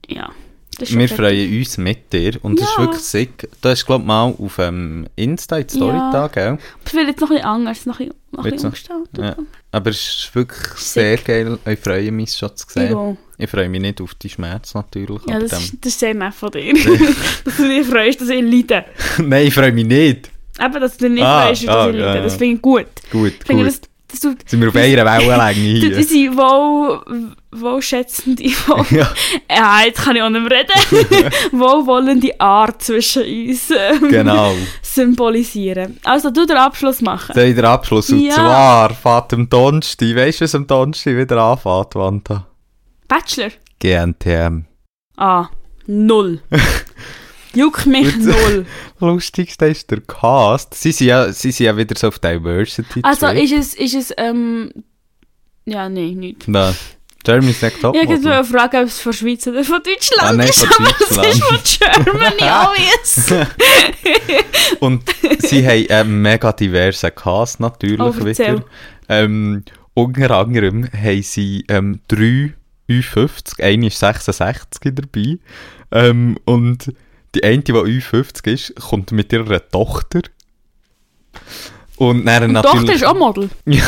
[0.07, 0.31] ja.
[0.79, 1.17] Wir fertig.
[1.17, 2.83] freuen uns mit dir und es ist Ja.
[2.85, 3.49] wirklich sick.
[3.61, 6.11] Du hast, glaube ich, mal auf ähm, Insta in Story Ja.
[6.11, 6.59] da, gell?
[6.93, 9.19] Wird jetzt noch ein bisschen anders, noch ein bisschen, noch ein bisschen umgestaltet.
[9.19, 9.37] Ja.
[9.71, 11.59] Aber es ist wirklich sehr geil.
[11.67, 12.91] Ich freue mich schon zu sehen.
[12.93, 13.17] Ja.
[13.39, 15.23] Ich freue mich nicht auf die Schmerz natürlich.
[15.29, 16.73] Ja, das, dem- ist, das ist sehr nett von dir.
[17.45, 18.85] dass du dich freust, dass ich leide.
[19.19, 20.31] Nein, ich freue mich nicht.
[20.61, 21.99] Eben, dass du nicht Ah, freust, dass ah, ich leide.
[22.07, 22.23] ja, ja.
[22.23, 22.87] Das finde ich gut.
[23.11, 23.73] Gut, Ich finde, gut.
[23.73, 23.81] das,
[24.13, 25.97] das tut, Sind wir auf einer Wellenlänge hier?
[25.97, 29.09] die sind wohl, wohlschätzende, wohl, ja.
[29.51, 34.53] ja, jetzt kann ich auch nicht mehr reden, wohlwollende Art zwischen uns ähm, Genau.
[34.83, 35.99] symbolisieren.
[36.05, 37.33] Also, du den Abschluss machen.
[37.35, 38.11] Soll ich den Abschluss?
[38.11, 38.35] Und Ja.
[38.35, 42.47] zwar fährt am Donnerstag, weißt du, was am Donnerstag wieder anfängt, Wanda?
[43.09, 43.51] Bachelor?
[43.81, 44.65] GNTM.
[45.17, 45.49] Ah,
[45.87, 46.41] null.
[47.55, 48.23] Juck mich Gut.
[48.25, 48.67] null.
[49.01, 50.75] Lustigste ist der Cast.
[50.75, 53.01] Sie sind ja, sie sind ja wieder so auf Diversity.
[53.03, 53.43] Also, Trip.
[53.43, 54.73] ist es, ist es, ähm,
[55.65, 56.49] ja, nein, nicht.
[56.49, 56.75] Nein.
[57.25, 58.25] Germany's Next Ich Topmodel.
[58.25, 61.37] wollte fragen, ob es von Schweiz oder von Deutschland Ah, nein, ist, von aber es
[61.37, 62.43] ist von Germany,
[63.01, 63.33] yes.
[64.81, 65.03] Und
[65.39, 68.65] sie haben einen mega diversen Cast natürlich Oh, wieder.
[69.09, 69.63] Ähm,
[69.95, 72.55] unter anderem haben sie ähm, drei
[72.91, 75.39] U50, eine ist 66 dabei.
[75.93, 76.93] Ähm, und
[77.35, 80.23] die eine, die U50 ist, kommt mit ihrer Tochter.
[81.97, 82.81] Und dann Die natürlich...
[82.81, 83.51] Tochter ist auch Model.
[83.67, 83.85] Ja.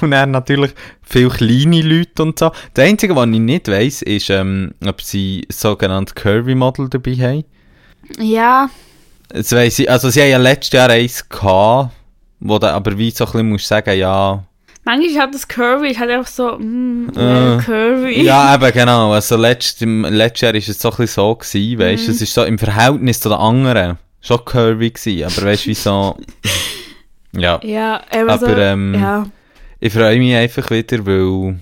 [0.00, 2.50] Und dann natürlich viele kleine Leute und so.
[2.74, 7.44] Das Einzige, was ich nicht weiss, ist, ähm, ob sie sogenannte Curvy-Model dabei haben.
[8.18, 8.68] Ja,
[9.28, 11.92] Das weiss ich, also sie haben ja letztes Jahr eins gehabt,
[12.40, 14.44] wo du aber wie so ein bisschen musst sagen, ja,
[14.84, 18.22] Manchmal halt das Curvy, ist halt einfach so, mm, Äh, Curvy.
[18.22, 19.12] Ja, eben, genau.
[19.12, 22.14] Also, letzt, im, letztes Jahr war es so ein bisschen so, gewesen, weißt du, Mhm.
[22.16, 25.74] es ist so im Verhältnis zu den anderen schon curvy gewesen, aber weißt du, wie
[25.74, 26.16] so,
[27.32, 27.60] ja.
[27.62, 29.26] Ja, aber, Aber, so, ähm, ja.
[29.80, 31.58] Ich freue mich einfach wieder, weil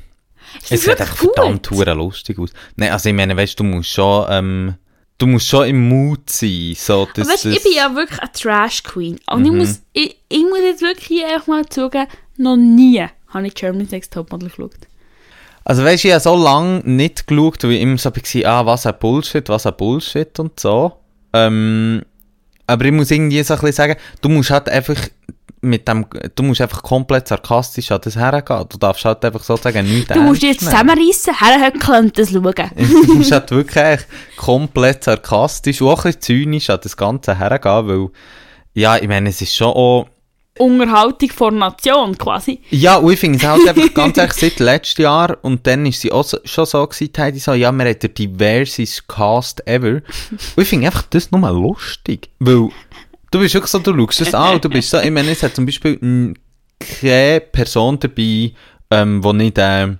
[0.62, 1.30] es das sieht einfach gut?
[1.34, 2.50] verdammt hure lustig aus.
[2.76, 4.74] Nein, also ich meine, weißt du, du musst schon, ähm,
[5.18, 8.30] du musst schon im Mut sein, so, Aber weißt, das- ich bin ja wirklich eine
[8.32, 9.18] Trash-Queen.
[9.28, 9.58] Und ich, Mhm.
[9.58, 12.06] muss, ich, ich muss jetzt wirklich hier einfach mal zugeben,
[12.36, 14.72] noch nie habe ich Germany's Next Topmodel geschaut.
[15.64, 18.66] Also weißt du, ich habe so lange nicht geschaut, weil ich immer so war, ah,
[18.66, 20.92] was ein Bullshit, was ein Bullshit und so.
[21.32, 22.02] Ähm,
[22.66, 24.96] aber ich muss irgendwie so ein bisschen sagen, du musst halt einfach
[25.64, 28.64] mit dem, du musst einfach komplett sarkastisch an das hergehen.
[28.68, 32.52] Du darfst halt einfach sozusagen nichts Du musst dich jetzt zusammenreissen, herhöckeln und das schauen.
[33.06, 34.00] Du musst halt wirklich
[34.36, 38.08] komplett sarkastisch und auch ein bisschen zynisch an das Ganze hergehen, weil,
[38.74, 40.08] ja, ich meine, es ist schon auch,
[40.58, 42.60] Unterhaltung vor Nation quasi.
[42.70, 46.00] Ja, und ich finde es halt einfach ganz ehrlich seit letztem Jahr und dann ist
[46.02, 50.02] sie auch so, schon so gewesen, Heidi, so, ja, wir haben den diversest Cast ever.
[50.56, 52.68] Und ich finde einfach das nur lustig, weil
[53.30, 55.42] du bist wirklich so, du schaust das an und du bist so, ich meine, es
[55.42, 56.38] hat zum Beispiel n-
[57.00, 58.52] keine Person dabei,
[58.90, 59.98] ähm, die nicht, ähm,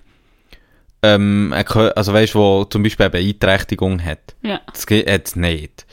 [1.01, 4.35] ähm, Gehör- also weißt, wo zum Beispiel eine Beeinträchtigung hat.
[4.41, 4.61] Ja.
[4.71, 5.85] Das geht jetzt nicht.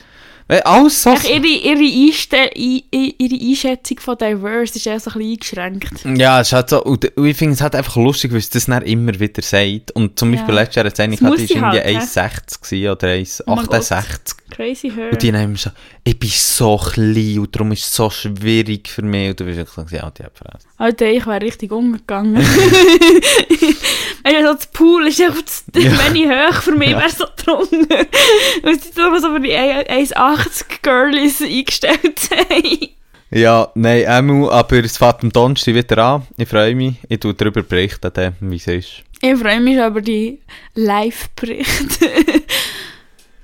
[0.51, 1.11] Weil alles so...
[1.11, 6.19] Ihre, ihre, Einste ihre Einschätzung von Diverse ist eher so ein bisschen eingeschränkt.
[6.19, 8.67] Ja, es ist halt so, und, ich finde es halt einfach lustig, weil es das
[8.67, 9.93] dann immer wieder sagt.
[9.93, 10.61] Und zum Beispiel Ja.
[10.63, 13.09] letztes Jahr hat es irgendwie halt, 1,60 gewesen oder
[13.47, 14.35] Oh mein 1,68.
[14.51, 15.11] Crazy her.
[15.13, 15.71] und die haben so,
[16.05, 19.31] ich bin so klein und darum ist es so schwierig für mich.
[19.31, 20.69] Und du bist wirklich so, ja, die hat vergessen.
[20.77, 22.37] Alter, ich wäre richtig umgegangen.
[24.23, 25.93] Weißt du, das Pool ist einfach zu Ja.
[26.09, 26.99] wenig hoch für mich, Ja.
[26.99, 28.07] wäre so drunter.
[28.63, 32.89] Weil sie da so für die 1,80 Girlies eingestellt haben.
[33.33, 36.27] Ja, nein, Emu, aber es fängt am Donnerstag wieder an.
[36.37, 36.95] Ich freue mich.
[37.09, 38.89] Ich tue darüber berichten, wie es ist.
[39.23, 40.41] Ich freue mich schon über die
[40.75, 42.11] Live-Berichte.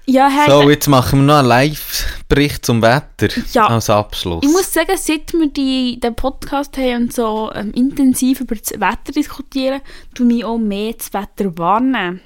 [0.06, 3.66] Ja, hey, So, jetzt machen wir noch einen Live-Bericht zum Wetter Ja.
[3.66, 4.44] als Abschluss.
[4.44, 8.70] ich muss sagen, seit wir die, den Podcast haben und so ähm, intensiv über das
[8.72, 9.80] Wetter diskutieren,
[10.14, 12.20] tue ich auch mehr das Wetter wahrnehmen.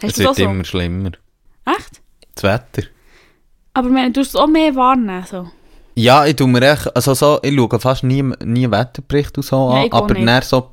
[0.00, 0.42] es Hast wird so?
[0.44, 1.12] immer schlimmer.
[1.64, 2.02] Echt?
[2.34, 2.88] Das Wetter.
[3.74, 5.24] Aber meine, du hast es auch mehr wahrnehmen.
[5.30, 5.50] So.
[5.94, 9.70] Ja, ich tu mir echt, also so, ich schaue fast nie, nie Wetterberichte und so
[9.72, 10.28] Ja, an, auch aber nicht.
[10.28, 10.70] dann so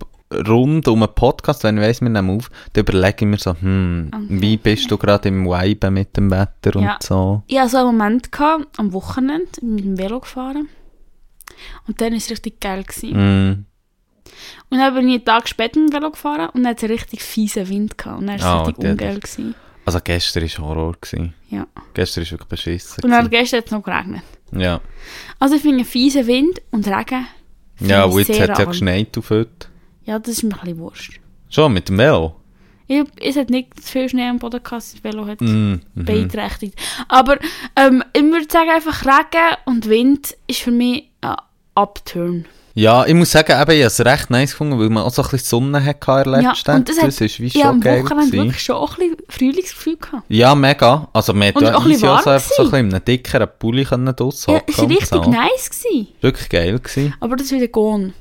[0.47, 3.55] rund um einen Podcast, wenn ich weiss, wir nehmen auf, dann überlege ich mir so,
[3.59, 4.25] hm, Okay.
[4.29, 6.97] wie bist du gerade im Vibe mit dem Wetter und Ja.
[7.01, 7.43] so.
[7.47, 10.67] Ich hatte so einen Moment gehabt, am Wochenende mit dem Velo gefahren.
[11.87, 12.83] Und dann war es richtig geil.
[12.83, 13.11] Gewesen.
[13.49, 13.65] Mm.
[14.69, 16.91] Und dann bin ich einen Tag später mit dem Velo gefahren und dann hatte es
[16.91, 17.97] einen richtig fiesen Wind.
[17.97, 18.19] Gehabt.
[18.19, 19.19] Und dann war es Ah, richtig ungeil.
[19.19, 19.55] Gewesen.
[19.85, 20.95] Also gestern war Horror.
[20.99, 21.33] Gewesen.
[21.49, 21.67] Ja.
[21.93, 23.03] Gestern war wirklich beschissen.
[23.03, 24.23] Und dann gestern hat es noch geregnet.
[24.55, 24.81] Ja,
[25.39, 27.25] Also ich finde einen fiesen Wind und Regen.
[27.79, 29.67] ja und jetzt hat es ja geschneit auf heute.
[30.05, 31.19] Ja, das ist mir ein bisschen wurscht.
[31.49, 32.35] Schon, mit dem Velo?
[32.87, 35.45] Ich, es hat nicht zu viel Schnee am Boden gehabt, das Velo hat Mm.
[35.45, 35.81] Mhm.
[35.95, 36.77] beeinträchtigt.
[37.07, 37.37] Aber
[37.77, 41.35] ähm, ich würde sagen, einfach Regen und Wind ist für mich ein
[41.75, 42.45] Upturn.
[42.75, 45.21] Ja, ich muss sagen, eben, ich habe es recht nice gefunden, weil man auch so
[45.21, 47.61] ein bisschen Sonne hatte in der Ja, letzten und das hat- das ist wie schon
[47.61, 48.45] am geil Wochenende gewesen.
[48.47, 50.23] wirklich schon auch ein bisschen Frühlingsgefühl gehabt.
[50.27, 51.07] Ja, mega.
[51.13, 53.83] Also, man ja auch ein bisschen so einfach so ein bisschen in einem dickeren Pulli
[53.85, 55.29] draussen Ja, es war richtig so.
[55.29, 55.69] nice.
[55.69, 56.07] Gewesen.
[56.21, 57.13] Wirklich geil gewesen.
[57.19, 58.13] Aber das ist wieder gone.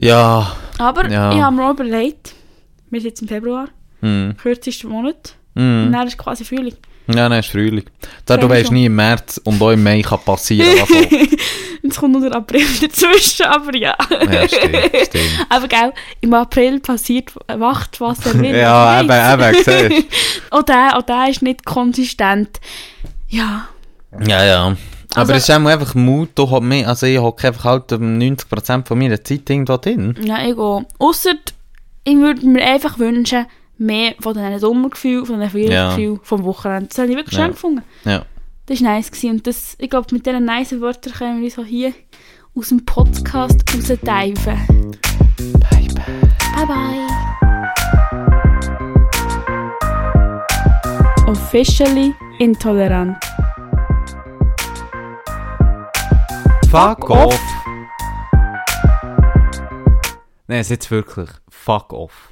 [0.00, 1.32] Ja, Aber Ja.
[1.32, 2.34] ich habe mir auch überlegt,
[2.90, 3.68] wir sind jetzt im Februar,
[4.00, 5.92] hm, kürzester Monat, und hm.
[5.92, 6.76] dann ist quasi Frühling.
[7.06, 7.84] Ja, nein, ist Frühling.
[8.24, 10.88] Da du weißt nie, im März und auch im Mai kann passieren, auch.
[11.82, 13.96] Jetzt kommt noch der April dazwischen, aber ja.
[14.10, 14.76] Ja, stimmt,
[15.06, 15.30] stimmt.
[15.48, 18.54] Aber gell, im April passiert, wacht was er will.
[18.54, 22.60] Ja, eben, eben, siehst der, auch der ist nicht konsistent.
[23.28, 23.68] Ja.
[24.26, 24.76] Ja, ja.
[25.14, 27.92] Aber Also- es ist auch einfach Mut, du hast mich, also ich hocke einfach halt
[27.92, 30.14] um 90% von meiner Zeit irgendwo drin.
[30.22, 30.82] Ja, ich auch.
[30.98, 31.32] Ausser,
[32.04, 33.46] ich würde mir einfach wünschen,
[33.78, 36.88] mehr von diesen Sommergefühlen, von diesen Frühlingsgefühlen vom Wochenende.
[36.88, 37.44] Das habe ich wirklich Ja.
[37.44, 37.82] schön gefunden.
[38.04, 38.24] Ja.
[38.66, 39.10] Das war nice.
[39.10, 39.30] Gewesen.
[39.30, 41.92] Und das, ich glaube, mit diesen nice Wörtern können wir so hier
[42.54, 44.90] aus dem Podcast rausdiven.
[45.36, 46.20] Bye, bye.
[46.54, 47.06] Bye bye.
[51.26, 53.16] Officially intolerant.
[56.70, 57.40] Fuck off.
[60.46, 62.29] Nein, es ist jetzt wirklich fuck off.